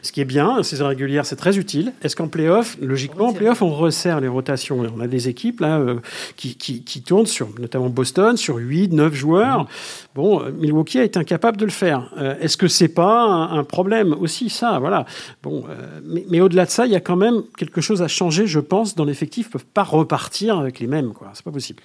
Ce 0.02 0.12
qui 0.12 0.20
est 0.20 0.24
bien, 0.24 0.56
la 0.58 0.62
saison 0.62 0.88
régulière, 0.88 1.26
c'est 1.26 1.36
très 1.36 1.58
utile. 1.58 1.92
Est-ce 2.02 2.16
qu'en 2.16 2.28
playoff, 2.28 2.76
logiquement, 2.80 3.28
en 3.28 3.32
playoff, 3.32 3.62
on 3.62 3.70
resserre 3.70 4.20
les 4.20 4.28
rotations? 4.28 4.84
On 4.96 5.00
a 5.00 5.06
des 5.06 5.28
équipes 5.28 5.60
là 5.60 5.78
euh, 5.78 5.96
qui, 6.36 6.56
qui, 6.56 6.82
qui 6.82 7.02
tournent 7.02 7.26
sur, 7.26 7.48
notamment 7.58 7.88
Boston, 7.88 8.36
sur 8.36 8.56
8, 8.56 8.92
9 8.92 9.14
joueurs. 9.14 9.66
Bon, 10.14 10.42
euh, 10.42 10.50
Milwaukee 10.52 10.98
a 10.98 11.04
été 11.04 11.18
incapable 11.18 11.56
de 11.56 11.64
le 11.64 11.70
faire. 11.70 12.12
Est-ce 12.40 12.56
que 12.56 12.68
c'est 12.68 12.88
pas 12.88 13.22
un, 13.22 13.58
un 13.58 13.64
problème 13.64 14.14
aussi, 14.18 14.50
ça 14.50 14.78
Voilà. 14.78 15.06
Bon, 15.42 15.64
mais, 16.04 16.24
mais 16.28 16.40
au-delà 16.40 16.66
de 16.66 16.70
ça, 16.70 16.86
il 16.86 16.92
y 16.92 16.96
a 16.96 17.00
quand 17.00 17.16
même 17.16 17.42
quelque 17.56 17.80
chose 17.80 18.02
à 18.02 18.08
changer, 18.08 18.46
je 18.46 18.60
pense, 18.60 18.94
dans 18.94 19.04
l'effectif. 19.04 19.46
Ils 19.48 19.50
peuvent 19.50 19.64
pas 19.64 19.82
repartir 19.82 20.58
avec 20.58 20.80
les 20.80 20.86
mêmes, 20.86 21.12
quoi. 21.12 21.30
C'est 21.34 21.44
pas 21.44 21.50
possible. 21.50 21.82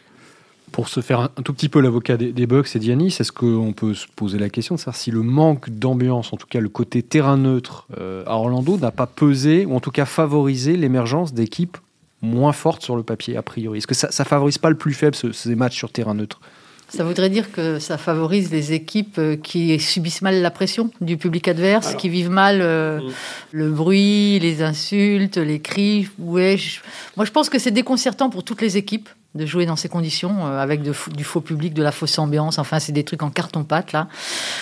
Pour 0.72 0.90
se 0.90 1.00
faire 1.00 1.20
un, 1.22 1.30
un 1.38 1.42
tout 1.42 1.54
petit 1.54 1.70
peu 1.70 1.80
l'avocat 1.80 2.18
des, 2.18 2.34
des 2.34 2.48
Bucks 2.48 2.76
et 2.76 2.80
d'Yanis, 2.80 3.16
est-ce 3.20 3.32
qu'on 3.32 3.72
peut 3.74 3.94
se 3.94 4.08
poser 4.16 4.38
la 4.40 4.50
question 4.50 4.76
de 4.76 4.80
savoir 4.80 4.96
si 4.96 5.10
le 5.12 5.22
manque 5.22 5.70
d'ambiance, 5.70 6.34
en 6.34 6.38
tout 6.38 6.48
cas 6.48 6.60
le 6.60 6.68
côté 6.70 7.02
terrain 7.02 7.38
neutre 7.38 7.88
euh, 7.98 8.24
à 8.28 8.36
Orlando, 8.36 8.78
n'a 8.78 8.92
pas 8.92 9.06
pesé, 9.08 9.66
ou 9.66 9.76
en 9.76 9.80
tout 9.80 9.92
cas 9.92 10.06
favorisé 10.06 10.76
l'émergence 10.76 11.34
d'équipes 11.34 11.78
moins 12.22 12.52
fortes 12.52 12.82
sur 12.84 12.96
le 12.98 13.04
papier, 13.04 13.38
a 13.38 13.42
priori? 13.42 13.78
Est-ce 13.78 13.88
que 13.88 13.94
ça 13.96 14.08
ne 14.08 14.26
favorise 14.28 14.58
pas 14.58 14.70
le 14.70 14.76
plus 14.78 14.94
faible, 14.94 15.16
ce- 15.16 15.32
ces 15.32 15.56
matchs 15.56 15.78
sur 15.78 15.92
terrain 15.92 16.14
neutre? 16.14 16.42
Ça 16.90 17.04
voudrait 17.04 17.30
dire 17.30 17.52
que 17.52 17.80
ça 17.80 17.98
favorise 17.98 18.52
les 18.52 18.74
équipes 18.74 19.18
euh, 19.18 19.36
qui 19.38 19.80
subissent 19.80 20.22
mal 20.22 20.42
la 20.42 20.52
pression 20.52 20.92
du 21.02 21.18
public 21.18 21.48
adverse, 21.48 21.88
Alors. 21.88 22.00
qui 22.02 22.10
vivent 22.10 22.30
mal 22.30 22.60
euh, 22.62 23.00
Mm. 23.00 23.12
le 23.54 23.72
bruit, 23.72 24.40
les 24.40 24.62
insultes, 24.62 25.38
les 25.38 25.60
cris. 25.60 26.10
Ouais, 26.20 26.58
je- 26.58 26.82
moi 27.18 27.26
je 27.26 27.32
pense 27.32 27.50
que 27.50 27.60
c'est 27.60 27.72
déconcertant 27.72 28.30
pour 28.30 28.44
toutes 28.44 28.62
les 28.62 28.78
équipes 28.78 29.10
de 29.36 29.46
jouer 29.46 29.66
dans 29.66 29.76
ces 29.76 29.90
conditions 29.90 30.48
euh, 30.48 30.60
avec 30.60 30.82
du 30.82 31.24
faux 31.24 31.42
public, 31.42 31.74
de 31.74 31.84
la 31.84 31.92
fausse 31.92 32.18
ambiance. 32.18 32.58
Enfin, 32.58 32.80
c'est 32.80 32.94
des 32.94 33.04
trucs 33.04 33.22
en 33.22 33.30
carton-pâte 33.30 33.92
là. 33.92 34.08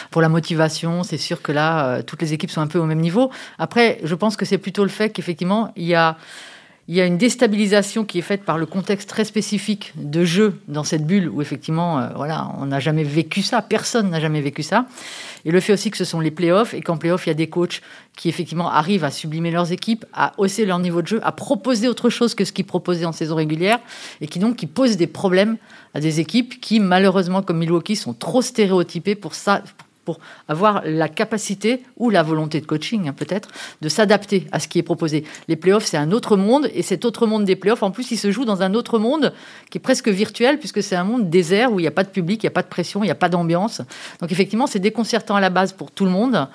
Pour 0.10 0.22
la 0.22 0.30
motivation, 0.30 1.04
c'est 1.04 1.18
sûr 1.18 1.42
que 1.42 1.52
là, 1.52 1.86
euh, 1.86 2.02
toutes 2.02 2.22
les 2.22 2.34
équipes 2.34 2.52
sont 2.52 2.62
un 2.62 2.68
peu 2.68 2.80
au 2.80 2.86
même 2.86 3.00
niveau. 3.00 3.32
Après, 3.60 4.00
je 4.04 4.16
pense 4.16 4.36
que 4.36 4.46
c'est 4.46 4.58
plutôt 4.58 4.84
le 4.84 4.90
fait 4.90 5.12
qu'effectivement, 5.12 5.72
il 5.76 5.86
y 5.86 5.96
a 5.96 6.18
il 6.90 6.96
y 6.96 7.02
a 7.02 7.06
une 7.06 7.18
déstabilisation 7.18 8.04
qui 8.04 8.20
est 8.20 8.24
faite 8.24 8.44
par 8.44 8.58
le 8.58 8.66
contexte 8.66 9.08
très 9.08 9.24
spécifique 9.24 9.94
de 9.96 10.26
jeu 10.26 10.60
dans 10.68 10.84
cette 10.84 11.08
bulle 11.08 11.30
où 11.30 11.42
effectivement, 11.42 12.00
euh, 12.00 12.10
voilà, 12.16 12.52
on 12.60 12.66
n'a 12.66 12.82
jamais 12.82 13.06
vécu 13.06 13.42
ça, 13.42 13.62
personne 13.62 14.10
n'a 14.10 14.20
jamais 14.20 14.42
vécu 14.42 14.64
ça. 14.64 14.86
Et 15.46 15.52
le 15.52 15.62
fait 15.62 15.72
aussi 15.72 15.92
que 15.92 15.98
ce 15.98 16.04
sont 16.04 16.20
les 16.20 16.32
playoffs 16.32 16.74
et 16.74 16.82
qu'en 16.82 16.98
playoffs, 16.98 17.26
il 17.26 17.30
y 17.30 17.32
a 17.32 17.36
des 17.36 17.48
coachs 17.48 17.82
qui 18.18 18.28
effectivement 18.28 18.70
arrivent 18.70 19.06
à 19.06 19.12
sublimer 19.12 19.50
leurs 19.50 19.72
équipes, 19.72 20.06
à 20.14 20.34
hausser 20.38 20.66
leur 20.66 20.80
niveau 20.80 21.02
de 21.02 21.08
jeu, 21.08 21.20
à 21.24 21.32
proposer 21.32 21.88
autre 21.88 22.10
chose 22.10 22.36
que 22.36 22.44
ce 22.44 22.52
qu'ils 22.52 22.66
proposaient 22.66 23.06
en 23.06 23.14
saison 23.14 23.36
régulière 23.36 23.80
et 24.20 24.28
qui 24.28 24.40
donc 24.40 24.58
qui 24.58 24.68
posent 24.68 24.98
des 24.98 25.08
problèmes 25.08 25.58
à 25.94 26.02
des 26.02 26.20
équipes 26.20 26.60
qui 26.60 26.82
malheureusement 26.82 27.42
comme 27.42 27.60
Milwaukee 27.60 27.96
sont 27.96 28.14
trop 28.14 28.42
stéréotypées 28.42 29.16
pour 29.16 29.36
ça 29.36 29.64
avoir 30.48 30.82
la 30.86 31.10
capacité 31.10 31.84
ou 31.98 32.10
la 32.10 32.24
volonté 32.24 32.62
de 32.62 32.66
coaching 32.66 33.08
hein, 33.08 33.14
peut-être 33.14 33.50
de 33.82 33.90
s'adapter 33.90 34.48
à 34.52 34.60
ce 34.60 34.68
qui 34.68 34.80
est 34.80 34.84
proposé. 34.84 35.24
Les 35.48 35.56
playoffs, 35.56 35.86
c'est 35.86 35.98
un 35.98 36.12
autre 36.12 36.38
monde 36.38 36.70
et 36.74 36.82
cet 36.82 37.06
autre 37.06 37.28
monde 37.28 37.46
des 37.46 37.56
playoffs, 37.56 37.84
en 37.84 37.92
plus, 37.92 38.12
il 38.12 38.18
se 38.18 38.32
joue 38.32 38.46
dans 38.46 38.62
un 38.62 38.74
autre 38.74 39.00
monde 39.00 39.34
qui 39.70 39.78
est 39.78 39.82
presque 39.82 40.08
virtuel 40.08 40.60
puisque 40.60 40.84
c'est 40.84 40.96
un 40.96 41.04
monde 41.04 41.30
désert 41.30 41.72
où 41.72 41.80
il 41.80 41.84
n'y 41.84 41.88
a 41.88 41.92
pas 41.92 42.04
de 42.04 42.10
public, 42.10 42.44
il 42.44 42.46
n'y 42.46 42.50
a 42.50 42.52
pas 42.52 42.64
de 42.64 42.68
pression, 42.68 43.04
il 43.04 43.08
n'y 43.08 43.12
a 43.12 43.16
pas 43.16 43.30
d'ambiance. 43.30 43.82
Donc 44.20 44.32
effectivement, 44.32 44.68
c'est 44.68 44.80
déconcertant 44.80 45.36
à 45.36 45.42
la 45.42 45.50
base 45.50 45.74
pour 45.74 45.92
tout 45.92 46.06
le 46.06 46.12
monde, 46.12 46.48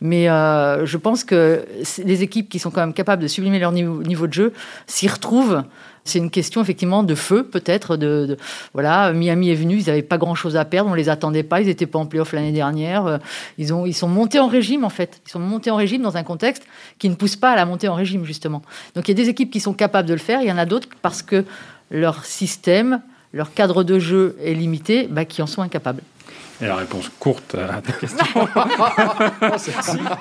mais 0.00 0.28
euh, 0.28 0.86
je 0.86 0.96
pense 0.96 1.24
que 1.24 1.64
les 1.98 2.22
équipes 2.22 2.48
qui 2.48 2.58
sont 2.58 2.70
quand 2.70 2.80
même 2.80 2.94
capables 2.94 3.22
de 3.22 3.28
sublimer 3.28 3.58
leur 3.58 3.72
niveau 3.72 4.26
de 4.26 4.32
jeu 4.32 4.52
s'y 4.86 5.08
retrouvent. 5.08 5.62
C'est 6.08 6.18
une 6.18 6.30
question 6.30 6.62
effectivement 6.62 7.02
de 7.02 7.14
feu, 7.14 7.44
peut-être. 7.44 7.96
De, 7.96 8.36
voilà, 8.72 9.12
Miami 9.12 9.50
est 9.50 9.54
venu, 9.54 9.78
ils 9.78 9.86
n'avaient 9.86 10.02
pas 10.02 10.18
grand-chose 10.18 10.56
à 10.56 10.64
perdre, 10.64 10.90
on 10.90 10.94
les 10.94 11.08
attendait 11.08 11.42
pas, 11.42 11.60
ils 11.60 11.66
n'étaient 11.66 11.86
pas 11.86 11.98
en 11.98 12.06
playoff 12.06 12.32
l'année 12.32 12.52
dernière. 12.52 13.06
Euh, 13.06 13.18
Ils, 13.58 13.72
ont, 13.72 13.86
ils 13.86 13.94
sont 13.94 14.08
montés 14.08 14.38
en 14.38 14.48
régime 14.48 14.84
en 14.84 14.90
fait. 14.90 15.20
Ils 15.26 15.30
sont 15.30 15.40
montés 15.40 15.70
en 15.70 15.76
régime 15.76 16.02
dans 16.02 16.16
un 16.16 16.22
contexte 16.22 16.64
qui 16.98 17.08
ne 17.08 17.14
pousse 17.14 17.36
pas 17.36 17.52
à 17.52 17.56
la 17.56 17.66
montée 17.66 17.88
en 17.88 17.94
régime 17.94 18.24
justement. 18.24 18.62
Donc 18.94 19.08
il 19.08 19.18
y 19.18 19.20
a 19.20 19.22
des 19.22 19.28
équipes 19.28 19.50
qui 19.50 19.60
sont 19.60 19.74
capables 19.74 20.08
de 20.08 20.14
le 20.14 20.20
faire, 20.20 20.40
il 20.42 20.48
y 20.48 20.52
en 20.52 20.58
a 20.58 20.66
d'autres 20.66 20.88
parce 21.02 21.22
que 21.22 21.44
leur 21.90 22.24
système, 22.24 23.00
leur 23.32 23.54
cadre 23.54 23.84
de 23.84 23.98
jeu 23.98 24.36
est 24.42 24.54
limité, 24.54 25.08
bah, 25.10 25.24
qui 25.24 25.42
en 25.42 25.46
sont 25.46 25.62
incapables. 25.62 26.02
Et 26.60 26.66
la 26.66 26.76
réponse 26.76 27.10
courte 27.18 27.54
à 27.54 27.82
ta 27.82 27.92
question. 27.92 28.24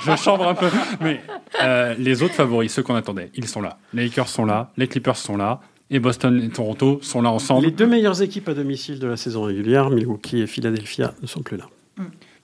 je 0.06 0.15
chambre 0.17 0.48
un 0.48 0.54
peu. 0.54 0.69
Mais 1.00 1.21
euh, 1.62 1.95
les 1.98 2.24
autres 2.24 2.34
favoris, 2.34 2.74
ceux 2.74 2.84
qu'on 2.84 2.95
attendait, 2.95 3.32
ils 3.36 3.48
sont 3.48 3.62
là. 3.62 3.78
Les 3.93 4.06
Lakers 4.06 4.28
sont 4.28 4.43
là, 4.43 4.71
les 4.76 4.88
Clippers 4.88 5.15
sont 5.15 5.38
là, 5.38 5.62
et 5.89 6.00
Boston 6.00 6.41
et 6.43 6.50
Toronto 6.50 7.00
sont 7.02 7.21
là 7.21 7.32
ensemble. 7.32 7.65
Les 7.65 7.71
deux 7.71 7.88
meilleures 7.88 8.21
équipes 8.21 8.50
à 8.50 8.54
domicile 8.54 9.00
de 9.00 9.08
la 9.08 9.17
saison 9.17 9.43
régulière, 9.43 9.89
Milwaukee 9.89 10.41
et 10.41 10.48
Philadelphia, 10.48 11.13
ne 11.21 11.28
sont 11.28 11.41
plus 11.41 11.58
là. 11.58 11.69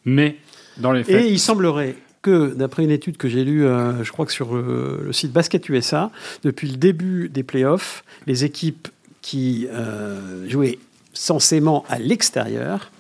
Mais 0.06 0.38
dans 0.78 0.92
les 0.92 1.02
Et 1.02 1.04
faits, 1.04 1.26
il 1.30 1.40
semblerait 1.40 1.96
que, 2.22 2.54
d'après 2.54 2.84
une 2.84 2.92
étude 2.92 3.18
que 3.18 3.28
j'ai 3.28 3.44
lue, 3.44 3.66
euh, 3.66 4.04
je 4.04 4.12
crois 4.12 4.26
que 4.26 4.32
sur 4.32 4.56
euh, 4.56 5.02
le 5.04 5.14
site 5.14 5.32
Basket 5.32 5.68
USA, 5.70 6.12
depuis 6.44 6.70
le 6.70 6.78
début 6.78 7.30
des 7.30 7.44
playoffs, 7.44 8.04
les 8.28 8.46
équipes 8.46 8.88
qui 9.22 9.68
euh, 9.72 10.48
jouaient 10.48 10.80
censément 11.14 11.84
à 11.90 12.00
l'extérieur 12.00 12.92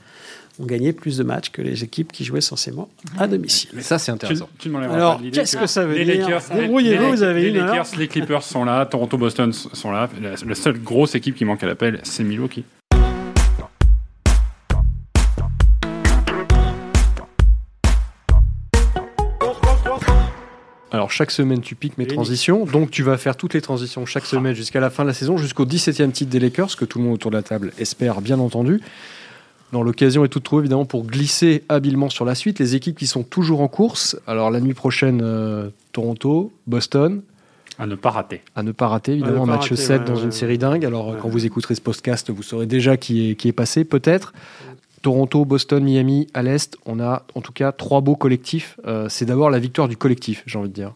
ont 0.61 0.65
gagné 0.65 0.93
plus 0.93 1.17
de 1.17 1.23
matchs 1.23 1.49
que 1.49 1.61
les 1.61 1.83
équipes 1.83 2.11
qui 2.11 2.23
jouaient 2.23 2.41
censément 2.41 2.89
à 3.17 3.27
domicile. 3.27 3.69
Mais 3.73 3.81
ça, 3.81 3.97
c'est 3.99 4.11
intéressant. 4.11 4.47
tu 4.59 4.67
ne 4.69 4.73
m'enlèveras 4.73 4.95
Alors, 4.95 5.13
pas 5.15 5.19
de 5.19 5.23
l'idée 5.25 5.39
qu'est-ce 5.39 5.57
que 5.57 5.67
ça 5.67 5.85
veut 5.85 5.95
les 5.97 6.05
dire 6.17 6.29
Lakers, 6.29 6.43
Débrouillez-vous, 6.55 7.03
les- 7.03 7.09
vous 7.11 7.23
avez 7.23 7.41
les 7.43 7.49
une 7.49 7.57
heure. 7.57 7.67
Lakers, 7.75 7.99
les 7.99 8.07
Clippers 8.07 8.43
sont 8.43 8.63
là, 8.63 8.85
Toronto, 8.85 9.17
Boston 9.17 9.51
sont 9.53 9.91
là. 9.91 10.09
La, 10.21 10.31
la 10.45 10.55
seule 10.55 10.79
grosse 10.81 11.15
équipe 11.15 11.35
qui 11.35 11.45
manque 11.45 11.63
à 11.63 11.67
l'appel, 11.67 11.99
c'est 12.03 12.23
Milwaukee. 12.23 12.63
Alors, 20.93 21.09
chaque 21.09 21.31
semaine, 21.31 21.61
tu 21.61 21.75
piques 21.75 21.97
mes 21.97 22.05
transitions. 22.05 22.65
Donc, 22.65 22.91
tu 22.91 23.01
vas 23.01 23.17
faire 23.17 23.37
toutes 23.37 23.53
les 23.53 23.61
transitions 23.61 24.05
chaque 24.05 24.25
semaine 24.25 24.53
jusqu'à 24.53 24.81
la 24.81 24.89
fin 24.89 25.03
de 25.03 25.07
la 25.07 25.13
saison, 25.13 25.37
jusqu'au 25.37 25.65
17e 25.65 26.11
titre 26.11 26.29
des 26.29 26.39
Lakers, 26.39 26.75
que 26.75 26.83
tout 26.83 26.97
le 26.99 27.05
monde 27.05 27.13
autour 27.13 27.31
de 27.31 27.37
la 27.37 27.43
table 27.43 27.71
espère, 27.77 28.19
bien 28.19 28.39
entendu. 28.39 28.81
Dans 29.71 29.83
l'occasion 29.83 30.25
est 30.25 30.27
toute 30.29 30.43
trouvée, 30.43 30.61
évidemment, 30.61 30.85
pour 30.85 31.05
glisser 31.05 31.63
habilement 31.69 32.09
sur 32.09 32.25
la 32.25 32.35
suite. 32.35 32.59
Les 32.59 32.75
équipes 32.75 32.97
qui 32.97 33.07
sont 33.07 33.23
toujours 33.23 33.61
en 33.61 33.67
course. 33.67 34.17
Alors, 34.27 34.51
la 34.51 34.59
nuit 34.59 34.73
prochaine, 34.73 35.21
euh, 35.23 35.69
Toronto, 35.93 36.51
Boston. 36.67 37.21
À 37.79 37.87
ne 37.87 37.95
pas 37.95 38.09
rater. 38.09 38.41
À 38.55 38.63
ne 38.63 38.73
pas 38.73 38.87
rater, 38.89 39.13
évidemment, 39.13 39.45
pas 39.45 39.53
match 39.53 39.69
rater, 39.69 39.75
7 39.77 40.01
ouais, 40.01 40.05
dans 40.07 40.13
ouais, 40.15 40.19
une 40.19 40.25
ouais. 40.25 40.31
série 40.31 40.57
dingue. 40.57 40.83
Alors, 40.85 41.09
Ouais. 41.09 41.17
quand 41.21 41.29
vous 41.29 41.45
écouterez 41.45 41.75
ce 41.75 41.81
podcast, 41.81 42.29
vous 42.29 42.43
saurez 42.43 42.65
déjà 42.65 42.97
qui 42.97 43.31
est, 43.31 43.35
qui 43.35 43.47
est 43.47 43.53
passé, 43.53 43.85
peut-être. 43.85 44.33
Toronto, 45.01 45.45
Boston, 45.45 45.83
Miami, 45.83 46.27
à 46.33 46.43
l'Est, 46.43 46.77
on 46.85 46.99
a 46.99 47.23
en 47.33 47.41
tout 47.41 47.53
cas 47.53 47.71
trois 47.71 48.01
beaux 48.01 48.15
collectifs. 48.15 48.77
Euh, 48.85 49.07
c'est 49.09 49.25
d'abord 49.25 49.49
la 49.49 49.57
victoire 49.57 49.87
du 49.87 49.97
collectif, 49.97 50.43
j'ai 50.45 50.59
envie 50.59 50.69
de 50.69 50.73
dire. 50.75 50.93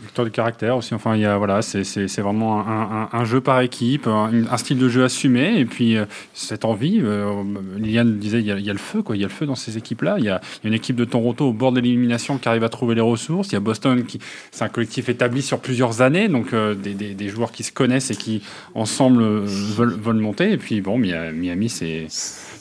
Victoire 0.00 0.24
du 0.24 0.30
caractère 0.30 0.76
aussi. 0.76 0.94
Enfin, 0.94 1.16
il 1.16 1.22
y 1.22 1.24
a 1.26 1.36
voilà, 1.36 1.62
c'est 1.62 1.82
vraiment 2.20 2.60
un, 2.66 3.08
un- 3.12 3.24
jeu 3.24 3.40
par 3.40 3.60
équipe, 3.60 4.06
un, 4.06 4.56
style 4.56 4.78
de 4.78 4.88
jeu 4.88 5.04
assumé, 5.04 5.58
et 5.58 5.64
puis 5.66 5.96
euh, 5.96 6.04
cette 6.32 6.64
envie. 6.64 7.00
euh, 7.02 7.42
Liliane 7.76 8.18
disait, 8.18 8.38
il 8.40 8.46
y, 8.46 8.52
a, 8.52 8.56
il 8.58 8.64
y 8.64 8.70
a 8.70 8.72
le 8.72 8.78
feu, 8.78 9.02
quoi. 9.02 9.16
Il 9.16 9.20
y 9.20 9.24
a 9.24 9.28
le 9.28 9.32
feu 9.32 9.46
dans 9.46 9.56
ces 9.56 9.76
équipes-là. 9.76 10.16
Il 10.18 10.22
il 10.22 10.26
y 10.26 10.30
a 10.30 10.40
une 10.64 10.74
équipe 10.74 10.96
de 10.96 11.04
Toronto 11.04 11.46
au 11.48 11.52
bord 11.52 11.72
de 11.72 11.80
l'élimination 11.80 12.38
qui 12.38 12.48
arrive 12.48 12.64
à 12.64 12.68
trouver 12.68 12.94
les 12.94 13.00
ressources. 13.00 13.48
Il 13.48 13.54
y 13.54 13.56
a 13.56 13.60
Boston 13.60 14.04
qui, 14.04 14.20
c'est 14.52 14.64
un 14.64 14.68
collectif 14.68 15.08
établi 15.08 15.42
sur 15.42 15.58
plusieurs 15.60 16.00
années, 16.02 16.28
donc 16.28 16.52
euh, 16.52 16.74
des, 16.74 16.94
des- 16.94 17.14
des 17.14 17.28
joueurs 17.28 17.50
qui 17.52 17.62
se 17.64 17.72
connaissent 17.72 18.10
et 18.10 18.16
qui 18.16 18.42
ensemble 18.74 19.22
euh, 19.22 19.42
veulent, 19.44 19.94
veulent 20.00 20.16
monter. 20.16 20.52
Et 20.52 20.56
puis 20.56 20.80
bon, 20.80 20.98
Mi- 20.98 21.12
Miami, 21.34 21.68
c'est 21.68 22.06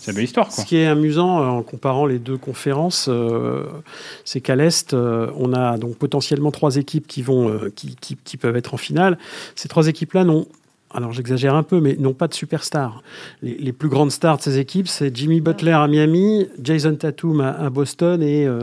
la 0.10 0.14
belle 0.16 0.26
histoire, 0.26 0.48
quoi. 0.50 0.64
Ce 0.64 0.68
qui 0.68 0.78
est 0.78 0.86
amusant 0.88 1.42
euh, 1.42 1.46
en 1.46 1.64
comparant 1.64 2.06
les 2.06 2.20
deux 2.20 2.38
conférences, 2.38 3.08
euh, 3.10 3.64
c'est 4.26 4.42
qu'à 4.42 4.56
l'Est, 4.56 4.94
euh, 4.94 5.32
on 5.38 5.54
a 5.54 5.78
donc 5.78 5.96
potentiellement 5.96 6.52
trois 6.52 6.76
équipes 6.76 7.08
qui, 7.08 7.22
vont, 7.22 7.50
euh, 7.50 7.72
qui, 7.76 7.96
qui- 7.96 8.18
qui 8.24 8.38
peuvent 8.38 8.56
être 8.58 8.74
en 8.74 8.78
finale. 8.78 9.18
Ces 9.56 9.68
trois 9.70 9.88
équipes-là 9.88 10.24
n'ont, 10.24 10.46
alors 10.92 11.14
j'exagère 11.14 11.54
un 11.56 11.64
peu, 11.64 11.80
mais 11.80 11.96
n'ont 12.00 12.14
pas 12.14 12.28
de 12.28 12.34
superstars. 12.34 13.04
Les, 13.44 13.56
les 13.56 13.72
plus 13.74 13.90
grandes 13.90 14.12
stars 14.12 14.38
de 14.38 14.42
ces 14.42 14.58
équipes, 14.58 14.88
c'est 14.88 15.16
Jimmy 15.16 15.40
Butler 15.40 15.72
à 15.74 15.88
Miami, 15.88 16.48
Jason 16.62 16.96
Tatum 16.96 17.42
à, 17.42 17.52
à 17.52 17.70
Boston 17.70 18.24
et, 18.24 18.48
euh, 18.48 18.62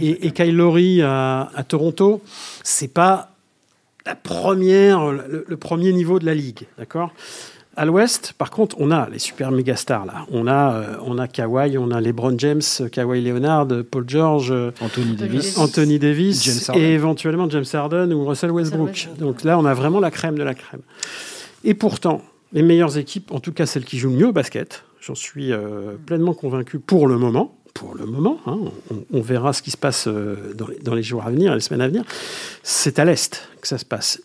et, 0.00 0.26
et 0.26 0.30
Kyle 0.30 0.56
Lowry 0.56 1.02
à, 1.02 1.50
à 1.54 1.64
Toronto. 1.64 2.22
C'est 2.62 2.92
pas 2.92 3.30
la 4.06 4.14
première, 4.14 5.10
le, 5.10 5.44
le 5.48 5.56
premier 5.56 5.92
niveau 5.92 6.18
de 6.18 6.26
la 6.26 6.34
ligue, 6.34 6.66
d'accord? 6.78 7.12
À 7.76 7.84
l'ouest, 7.84 8.34
par 8.38 8.50
contre, 8.50 8.76
on 8.78 8.90
a 8.90 9.08
les 9.10 9.18
super 9.18 9.50
méga 9.50 9.76
stars 9.76 10.06
là. 10.06 10.26
On 10.30 10.46
a, 10.46 10.74
euh, 10.74 10.96
on 11.04 11.18
a 11.18 11.28
Kawhi, 11.28 11.76
on 11.78 11.90
a 11.90 12.00
LeBron 12.00 12.38
James, 12.38 12.62
Kawhi 12.92 13.22
Leonard, 13.22 13.68
Paul 13.90 14.04
George, 14.06 14.50
euh, 14.50 14.70
Anthony 14.80 15.16
Davis. 15.16 15.58
Anthony 15.58 15.98
Davis 15.98 16.42
James 16.44 16.60
Harden. 16.68 16.82
et 16.82 16.92
éventuellement 16.92 17.50
James 17.50 17.64
Harden 17.72 18.12
ou 18.12 18.24
Russell 18.24 18.50
Westbrook. 18.50 18.88
Westbrook. 18.88 19.18
Donc 19.18 19.44
là, 19.44 19.58
on 19.58 19.64
a 19.64 19.74
vraiment 19.74 20.00
la 20.00 20.10
crème 20.10 20.38
de 20.38 20.42
la 20.42 20.54
crème. 20.54 20.82
Et 21.64 21.74
pourtant, 21.74 22.22
les 22.52 22.62
meilleures 22.62 22.96
équipes, 22.98 23.32
en 23.32 23.40
tout 23.40 23.52
cas 23.52 23.66
celles 23.66 23.84
qui 23.84 23.98
jouent 23.98 24.10
mieux 24.10 24.28
au 24.28 24.32
basket, 24.32 24.84
j'en 25.00 25.14
suis 25.14 25.52
euh, 25.52 25.96
pleinement 26.06 26.34
convaincu 26.34 26.78
pour 26.78 27.08
le 27.08 27.18
moment. 27.18 27.58
Pour 27.74 27.96
le 27.96 28.06
moment, 28.06 28.38
hein, 28.46 28.58
on, 28.92 29.18
on 29.18 29.20
verra 29.20 29.52
ce 29.52 29.60
qui 29.60 29.72
se 29.72 29.76
passe 29.76 30.06
dans 30.06 30.68
les, 30.68 30.78
dans 30.78 30.94
les 30.94 31.02
jours 31.02 31.24
à 31.26 31.30
venir, 31.30 31.52
les 31.52 31.60
semaines 31.60 31.80
à 31.80 31.88
venir. 31.88 32.04
C'est 32.62 33.00
à 33.00 33.04
l'est 33.04 33.48
que 33.60 33.66
ça 33.66 33.78
se 33.78 33.84
passe. 33.84 34.22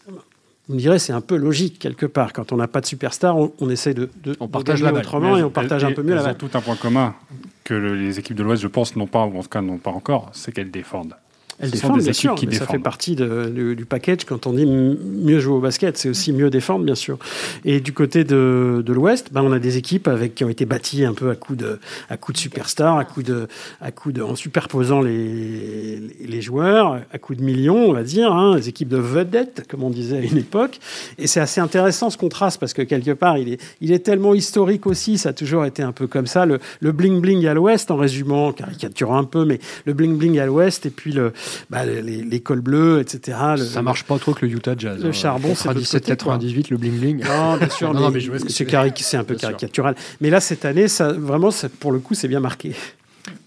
Vous 0.70 0.76
me 0.76 0.80
direz, 0.80 1.00
c'est 1.00 1.14
un 1.14 1.22
peu 1.22 1.36
logique 1.36 1.80
quelque 1.80 2.06
part. 2.06 2.32
Quand 2.32 2.52
on 2.54 2.58
n'a 2.58 2.68
pas 2.68 2.80
de 2.80 2.86
superstar, 2.86 3.36
on, 3.36 3.52
on 3.60 3.70
essaie 3.72 3.96
de, 3.96 4.08
de 4.24 4.36
On 4.40 4.46
de 4.46 4.52
partage 4.52 4.84
la 4.84 4.94
autrement 4.94 5.36
et 5.36 5.44
on 5.44 5.50
partage 5.50 5.84
un 5.84 5.92
peu 5.94 6.04
mieux 6.04 6.14
la 6.14 6.18
Elles 6.18 6.22
ont 6.22 6.26
balle. 6.28 6.38
tout 6.38 6.50
un 6.54 6.62
point 6.62 6.76
commun 6.76 7.16
que 7.64 7.74
le- 7.74 7.96
les 7.96 8.20
équipes 8.20 8.38
de 8.38 8.44
l'Ouest, 8.44 8.62
je 8.62 8.68
pense, 8.68 8.96
n'ont 8.96 9.08
pas, 9.08 9.26
ou 9.26 9.38
en 9.38 9.42
tout 9.42 9.50
cas 9.50 9.62
n'ont 9.62 9.80
pas 9.80 9.90
encore, 9.92 10.30
c'est 10.32 10.52
qu'elles 10.54 10.70
défendent. 10.72 11.16
Elles 11.62 11.72
défendent, 11.72 12.02
bien 12.04 12.14
sûr, 12.14 12.36
qui 12.36 12.48
mais 12.48 12.54
ça 12.54 12.66
fait 12.66 12.80
partie 12.84 13.16
de- 13.16 13.50
du, 13.54 13.76
du 13.76 13.86
package 13.86 14.24
quand 14.26 14.48
on 14.48 14.54
dit 14.54 14.66
mieux 14.66 15.40
jouer 15.40 15.56
au 15.56 15.60
basket, 15.60 15.98
c'est 15.98 16.08
aussi 16.10 16.32
mieux 16.32 16.50
défendre, 16.50 16.86
bien 16.86 16.96
sûr. 16.96 17.18
Et 17.66 17.80
du 17.82 17.92
côté 17.92 18.24
de, 18.24 18.82
de 18.86 18.94
l'Ouest, 18.94 19.30
ben, 19.34 19.42
on 19.44 19.52
a 19.52 19.60
des 19.60 19.78
équipes 19.78 20.08
avec, 20.08 20.36
qui 20.36 20.44
ont 20.46 20.50
été 20.50 20.66
bâties 20.66 21.04
un 21.04 21.14
peu 21.14 21.30
à 21.30 21.36
coup 21.36 21.56
de, 21.56 21.80
à 22.10 22.16
coup 22.18 22.32
de 22.32 22.38
superstars, 22.38 22.98
à 22.98 23.04
coup 23.06 23.24
de, 23.24 23.48
à 23.82 23.92
coup 23.92 24.12
de, 24.12 24.22
en 24.22 24.36
superposant 24.36 25.02
les, 25.02 26.00
les 26.26 26.42
joueurs, 26.42 27.02
à 27.12 27.18
coup 27.18 27.36
de 27.36 27.44
millions, 27.44 27.90
on 27.90 27.94
va 27.94 28.04
dire, 28.04 28.32
hein, 28.32 28.56
des 28.56 28.70
équipes 28.70 28.90
de 28.90 28.98
vedettes, 28.98 29.66
comme 29.70 29.84
on 29.84 29.90
disait 29.90 30.18
à 30.18 30.22
une 30.22 30.38
époque. 30.38 30.80
Et 31.18 31.28
c'est 31.28 31.40
assez 31.42 31.60
intéressant 31.62 32.10
ce 32.10 32.18
contraste 32.18 32.60
parce 32.60 32.74
que 32.74 32.82
quelque 32.82 33.12
part, 33.12 33.38
il 33.38 33.54
est, 33.54 33.62
il 33.82 33.92
est 33.92 34.00
tellement 34.00 34.34
historique 34.34 34.88
aussi, 34.88 35.18
ça 35.18 35.30
a 35.30 35.34
toujours 35.34 35.66
été 35.66 35.84
un 35.84 35.92
peu 35.92 36.08
comme 36.08 36.28
ça, 36.28 36.46
le, 36.46 36.60
le 36.80 36.92
bling-bling 36.94 37.46
à 37.48 37.54
l'Ouest, 37.54 37.92
en 37.92 37.98
résumant, 37.98 38.54
caricaturant 38.54 39.18
un 39.18 39.24
peu, 39.26 39.44
mais 39.46 39.60
le 39.86 39.94
bling-bling 39.94 40.40
à 40.40 40.46
l'Ouest, 40.46 40.86
et 40.86 40.90
puis 40.90 41.12
le, 41.12 41.34
bah, 41.70 41.86
les, 41.86 42.02
les 42.02 42.40
cols 42.40 42.62
bleus, 42.62 43.00
etc. 43.00 43.38
Le- 43.58 43.64
Ça 43.66 43.82
marche 43.82 44.04
pas 44.04 44.18
trop 44.20 44.34
que 44.34 44.46
le 44.46 44.52
Utah 44.52 44.76
Jazz. 44.78 45.02
le 45.02 45.10
hein. 45.10 45.12
charbon, 45.12 45.54
c'est 45.56 45.70
de 45.70 45.74
l'autre 45.76 45.80
97, 45.90 46.02
côté, 46.04 46.24
quoi. 46.24 46.34
98, 46.34 46.70
le 46.70 46.78
bling 46.78 47.00
bling. 47.00 47.24
Non, 47.26 47.58
bien 47.58 47.70
sûr, 47.78 47.94
Non, 47.94 48.10
mais, 48.12 48.20
mais 48.32 48.40
ce 48.40 48.50
c'est 48.50 48.66
cari- 48.66 48.90
un 49.14 49.24
peu 49.24 49.34
Bien 49.34 49.40
sûr. 49.40 49.50
caricatural. 49.50 49.96
Mais 50.22 50.30
là, 50.30 50.40
cette 50.40 50.66
année, 50.66 50.88
ça, 50.88 51.12
vraiment, 51.14 51.52
ça- 51.52 51.70
pour 51.70 51.92
le 51.92 52.00
coup, 52.00 52.14
c'est 52.14 52.28
bien 52.28 52.40
marqué. 52.40 52.76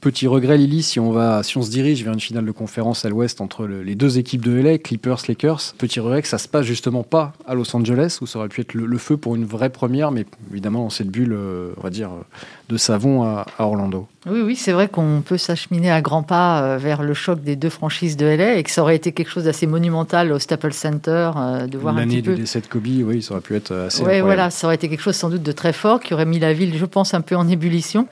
Petit 0.02 0.26
regret, 0.26 0.58
Lily, 0.58 0.82
si 0.82 0.98
on, 0.98 1.12
va, 1.12 1.44
si 1.44 1.56
on 1.58 1.62
se 1.62 1.70
dirige 1.70 2.02
vers 2.02 2.12
une 2.12 2.18
finale 2.18 2.44
de 2.44 2.50
conférence 2.50 3.04
à 3.04 3.08
l'ouest 3.08 3.40
entre 3.40 3.66
le- 3.68 3.84
les 3.84 3.94
deux 3.94 4.18
équipes 4.18 4.44
de 4.44 4.50
LA, 4.60 4.78
Clippers, 4.78 5.18
Lakers, 5.28 5.60
petit 5.78 6.00
regret 6.00 6.22
que 6.22 6.26
ça 6.28 6.38
se 6.38 6.48
passe 6.48 6.66
justement 6.66 7.04
pas 7.04 7.34
à 7.46 7.54
Los 7.54 7.74
Angeles, 7.76 8.18
où 8.20 8.26
ça 8.26 8.40
aurait 8.40 8.48
pu 8.48 8.62
être 8.62 8.74
le, 8.74 8.84
le 8.84 8.98
feu 8.98 9.16
pour 9.16 9.36
une 9.36 9.44
vraie 9.44 9.70
première, 9.70 10.10
mais 10.10 10.26
évidemment 10.50 10.80
dans 10.82 10.90
cette 10.90 11.06
bulle, 11.06 11.32
euh, 11.34 11.70
on 11.76 11.82
va 11.82 11.90
dire, 11.90 12.08
euh, 12.10 12.22
de 12.68 12.76
savon 12.76 13.22
à, 13.22 13.46
à 13.60 13.64
Orlando. 13.64 14.08
Oui, 14.28 14.40
oui, 14.44 14.56
c'est 14.56 14.72
vrai 14.72 14.88
qu'on 14.88 15.22
peut 15.24 15.38
s'acheminer 15.38 15.92
à 15.92 16.00
grands 16.00 16.24
pas 16.24 16.62
euh, 16.64 16.78
vers 16.78 17.04
le 17.04 17.14
choc 17.14 17.40
des 17.40 17.54
deux 17.54 17.70
franchises 17.70 18.16
de 18.16 18.26
LA 18.26 18.56
et 18.56 18.62
que 18.64 18.72
ça 18.72 18.82
aurait 18.82 18.96
été 18.96 19.12
quelque 19.12 19.30
chose 19.30 19.44
d'assez 19.44 19.68
monumental 19.68 20.32
au 20.32 20.40
Staples 20.40 20.72
Center 20.72 21.30
euh, 21.36 21.66
de 21.68 21.78
voir 21.78 21.94
un 21.94 21.98
L'année 22.00 22.22
du 22.22 22.34
décès 22.34 22.60
de 22.60 22.66
Kobe, 22.66 22.86
oui, 23.04 23.22
ça 23.22 23.34
aurait 23.34 23.40
pu 23.40 23.54
être 23.54 23.70
assez 23.72 24.00
incroyable. 24.00 24.26
voilà, 24.26 24.50
ça 24.50 24.66
aurait 24.66 24.74
été 24.74 24.88
quelque 24.88 25.00
chose 25.02 25.14
sans 25.14 25.30
doute 25.30 25.44
de 25.44 25.52
très 25.52 25.72
fort 25.72 26.00
qui 26.00 26.12
aurait 26.12 26.26
mis 26.26 26.40
la 26.40 26.52
ville, 26.52 26.76
je 26.76 26.86
pense, 26.86 27.14
un 27.14 27.20
peu 27.20 27.36
en 27.36 27.46
ébullition. 27.46 28.08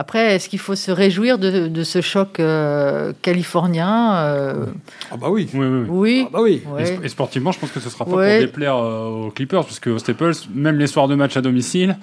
Après, 0.00 0.36
est-ce 0.36 0.48
qu'il 0.48 0.60
faut 0.60 0.76
se 0.76 0.92
réjouir 0.92 1.38
de, 1.38 1.66
de 1.66 1.82
ce 1.82 2.00
choc 2.00 2.38
euh, 2.38 3.12
californien 3.20 4.14
Euh, 4.26 4.66
Ah 5.10 5.16
bah 5.16 5.26
oui. 5.28 5.48
Oui, 5.52 5.66
oui, 5.66 5.80
oui. 5.80 5.86
Oui. 5.90 6.22
Ah 6.26 6.30
bah 6.32 6.38
oui. 6.42 6.62
Et 6.64 6.72
Ouais. 6.72 6.84
sp- 6.84 7.04
Et 7.04 7.08
sportivement, 7.08 7.50
je 7.50 7.58
pense 7.58 7.72
que 7.72 7.80
ce 7.80 7.90
sera 7.90 8.04
pas 8.04 8.12
Ouais. 8.12 8.38
pour 8.38 8.46
déplaire 8.46 8.76
euh, 8.76 9.26
aux 9.26 9.30
Clippers, 9.32 9.64
parce 9.64 9.80
que 9.80 9.90
aux 9.90 9.98
Staples, 9.98 10.32
même 10.54 10.78
les 10.78 10.86
soirs 10.86 11.08
de 11.08 11.16
match 11.16 11.36
à 11.36 11.40
domicile, 11.40 11.98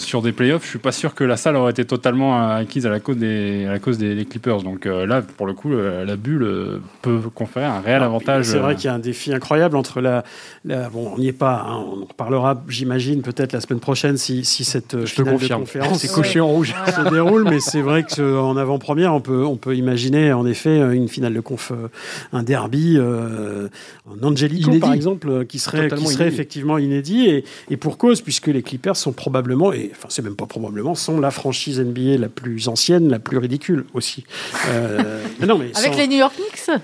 sur 0.00 0.22
des 0.22 0.30
playoffs, 0.32 0.62
je 0.64 0.70
suis 0.70 0.78
pas 0.78 0.92
sûr 0.92 1.12
que 1.14 1.24
la 1.24 1.36
salle 1.36 1.56
aurait 1.56 1.72
été 1.72 1.84
totalement 1.84 2.40
euh, 2.40 2.58
acquise 2.60 2.86
à 2.86 2.88
la 2.90 3.00
cause 3.00 3.16
des, 3.16 3.66
à 3.66 3.72
la 3.72 3.78
cause 3.80 3.98
des, 3.98 4.14
des 4.14 4.24
Clippers. 4.24 4.62
Donc 4.62 4.86
euh, 4.86 5.04
là, 5.06 5.22
pour 5.22 5.44
le 5.46 5.54
coup, 5.54 5.68
le- 5.70 6.04
la 6.04 6.14
bulle 6.16 6.44
euh, 6.44 6.80
peut 7.02 7.18
conférer 7.34 7.66
un 7.66 7.80
réel 7.80 8.02
avantage. 8.04 8.44
C'est 8.46 8.58
vrai 8.58 8.72
euh, 8.72 8.76
qu'il 8.76 8.84
y 8.84 8.88
a 8.88 8.94
un 8.94 9.00
défi 9.00 9.34
incroyable 9.34 9.76
entre 9.76 10.00
la. 10.00 10.22
la- 10.64 10.88
bon, 10.88 11.12
on 11.14 11.18
n'y 11.18 11.26
est 11.26 11.32
pas. 11.32 11.66
hein, 11.68 11.84
on 11.84 12.02
en 12.02 12.04
reparlera, 12.04 12.62
j'imagine, 12.68 13.22
peut-être 13.22 13.52
la 13.52 13.60
semaine 13.60 13.80
prochaine 13.80 14.16
si, 14.16 14.44
si 14.44 14.62
cette 14.64 14.94
euh, 14.94 15.04
Je 15.04 15.14
te 15.16 15.22
finale 15.22 15.34
de 15.34 15.38
confirme. 15.40 15.60
conférence 15.62 15.98
C'est 15.98 16.08
Ouais. 16.08 16.14
coché 16.14 16.40
en 16.40 16.46
rouge. 16.48 16.74
se 16.86 17.10
déroule, 17.10 17.44
mais 17.44 17.58
c'est 17.58 17.82
vrai 17.82 18.04
qu'en 18.04 18.56
avant-première, 18.56 19.12
on 19.14 19.20
peut, 19.20 19.44
on 19.44 19.56
peut 19.56 19.74
imaginer 19.74 20.32
en 20.32 20.46
effet 20.46 20.78
une 20.94 21.08
finale 21.08 21.34
de 21.34 21.40
conf, 21.40 21.72
euh, 21.72 21.88
un 22.32 22.44
derby, 22.44 22.94
euh, 22.98 23.68
un 24.08 24.24
Angelico 24.24 24.68
Inédit. 24.70 24.80
par 24.80 24.92
exemple, 24.92 25.28
euh, 25.28 25.44
qui 25.44 25.58
serait, 25.58 25.88
qui 25.90 25.96
serait 26.06 26.24
inédit. 26.24 26.34
effectivement 26.34 26.78
inédit 26.78 27.26
et, 27.26 27.44
et 27.70 27.76
pour 27.76 27.98
cause, 27.98 28.20
puisque 28.20 28.46
les 28.46 28.62
Clippers 28.62 28.96
sont 28.96 29.12
probablement, 29.12 29.72
et 29.72 29.87
enfin 29.92 30.08
c'est 30.10 30.22
même 30.22 30.36
pas 30.36 30.46
probablement, 30.46 30.94
sont 30.94 31.20
la 31.20 31.30
franchise 31.30 31.80
NBA 31.80 32.18
la 32.18 32.28
plus 32.28 32.68
ancienne, 32.68 33.08
la 33.08 33.18
plus 33.18 33.38
ridicule 33.38 33.84
aussi. 33.94 34.24
Euh, 34.68 35.22
mais 35.40 35.46
non, 35.48 35.58
mais 35.58 35.70
Avec 35.76 35.92
sans- 35.92 35.98
les 35.98 36.08
New 36.08 36.16
York 36.18 36.34
Knicks 36.36 36.78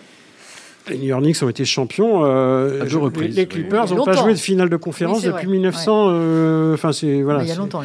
les 0.87 0.99
New 0.99 1.05
York 1.07 1.23
Knicks 1.23 1.43
ont 1.43 1.49
été 1.49 1.65
champions. 1.65 2.27
euh, 2.27 2.83
À 2.83 2.85
deux 2.85 2.99
reprises, 2.99 3.35
Les. 3.35 3.47
Clippers 3.47 3.95
n'ont 3.95 4.05
pas 4.05 4.13
joué 4.17 4.35
de 4.35 4.39
finale 4.39 4.69
de 4.69 4.77
conférence 4.77 5.21
Oui, 5.23 5.29
depuis 5.29 5.47
vrai. 5.47 5.53
1900. 5.55 6.09
euh, 6.11 6.75
Enfin, 6.75 6.93
c'est 6.93 7.23
voilà. 7.23 7.43
Il 7.43 7.49
y 7.49 7.53
a 7.53 7.55
longtemps. 7.55 7.81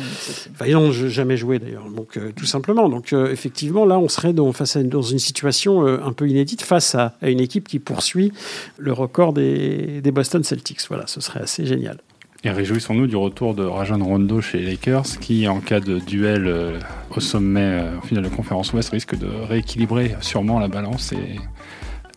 Enfin, 0.51 0.65
ils 0.67 0.73
n'ont 0.73 0.91
jamais 0.91 1.37
joué 1.37 1.59
d'ailleurs, 1.59 1.85
donc 1.89 2.17
euh, 2.17 2.33
tout 2.35 2.43
simplement. 2.45 2.89
Donc 2.89 3.13
euh, 3.13 3.31
effectivement, 3.31 3.85
là, 3.85 3.97
on 3.97 4.09
serait 4.09 4.33
dans, 4.33 4.51
face 4.51 4.75
à, 4.75 4.83
dans 4.83 5.01
une 5.01 5.19
situation 5.19 5.87
euh, 5.87 5.99
un 6.03 6.11
peu 6.11 6.27
inédite 6.27 6.61
face 6.61 6.93
à, 6.93 7.13
à 7.21 7.29
une 7.29 7.39
équipe 7.39 7.69
qui 7.69 7.79
poursuit 7.79 8.33
le 8.77 8.91
record 8.91 9.31
des, 9.31 10.01
des 10.01 10.11
Boston 10.11 10.43
Celtics. 10.43 10.81
Voilà, 10.89 11.07
ce 11.07 11.21
serait 11.21 11.39
assez 11.39 11.65
génial. 11.65 11.99
Et 12.45 12.51
réjouissons-nous 12.51 13.07
du 13.07 13.17
retour 13.17 13.53
de 13.53 13.63
Rajon 13.63 13.97
Rondo 14.03 14.39
chez 14.39 14.59
les 14.59 14.65
Lakers, 14.71 15.03
qui, 15.19 15.45
en 15.49 15.59
cas 15.59 15.81
de 15.81 15.99
duel 15.99 16.47
euh, 16.47 16.79
au 17.13 17.19
sommet 17.19 17.59
euh, 17.83 17.97
en 17.97 18.01
finale 18.01 18.23
de 18.23 18.29
conférence 18.29 18.71
Ouest, 18.71 18.91
risque 18.91 19.17
de 19.17 19.27
rééquilibrer 19.27 20.15
sûrement 20.21 20.57
la 20.59 20.69
balance 20.69 21.11
et 21.11 21.37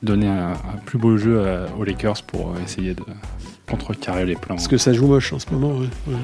donner 0.00 0.28
un, 0.28 0.52
un 0.52 0.76
plus 0.85 0.98
beau 0.98 1.16
jeu 1.16 1.38
euh, 1.38 1.66
aux 1.76 1.82
Lakers 1.85 2.22
pour 2.22 2.50
euh, 2.50 2.64
essayer 2.64 2.94
de 2.94 3.02
contrecarrer 3.68 4.24
les 4.24 4.37
plans. 4.37 4.54
Parce 4.54 4.68
que 4.68 4.76
ça 4.76 4.92
joue 4.92 5.08
moche 5.08 5.32
en 5.32 5.40
ce 5.40 5.46
moment. 5.50 5.76
ouais. 5.78 5.88
Ouais. 6.06 6.14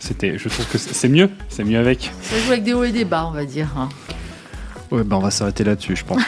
C'était, 0.00 0.38
je 0.38 0.48
trouve 0.48 0.66
que 0.68 0.78
c'est 0.78 1.08
mieux, 1.08 1.30
c'est 1.48 1.62
mieux 1.64 1.78
avec. 1.78 2.10
Ça 2.22 2.36
joue 2.40 2.50
avec 2.50 2.64
des 2.64 2.72
hauts 2.72 2.82
et 2.84 2.92
des 2.92 3.04
bas, 3.04 3.26
on 3.28 3.32
va 3.32 3.44
dire. 3.44 3.68
hein. 3.78 3.88
Ouais, 4.90 5.04
ben 5.04 5.16
on 5.16 5.20
va 5.20 5.30
s'arrêter 5.30 5.62
là-dessus, 5.62 5.94
je 5.94 6.04
pense. 6.04 6.22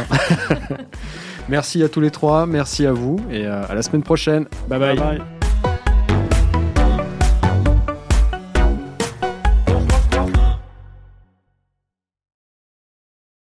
merci 1.48 1.82
à 1.82 1.88
tous 1.88 2.00
les 2.00 2.10
trois, 2.12 2.46
merci 2.46 2.86
à 2.86 2.92
vous 2.92 3.18
et 3.30 3.44
à 3.46 3.74
la 3.74 3.82
semaine 3.82 4.02
prochaine. 4.04 4.46
bye. 4.68 4.78
Bye 4.78 4.96
bye. 4.96 5.37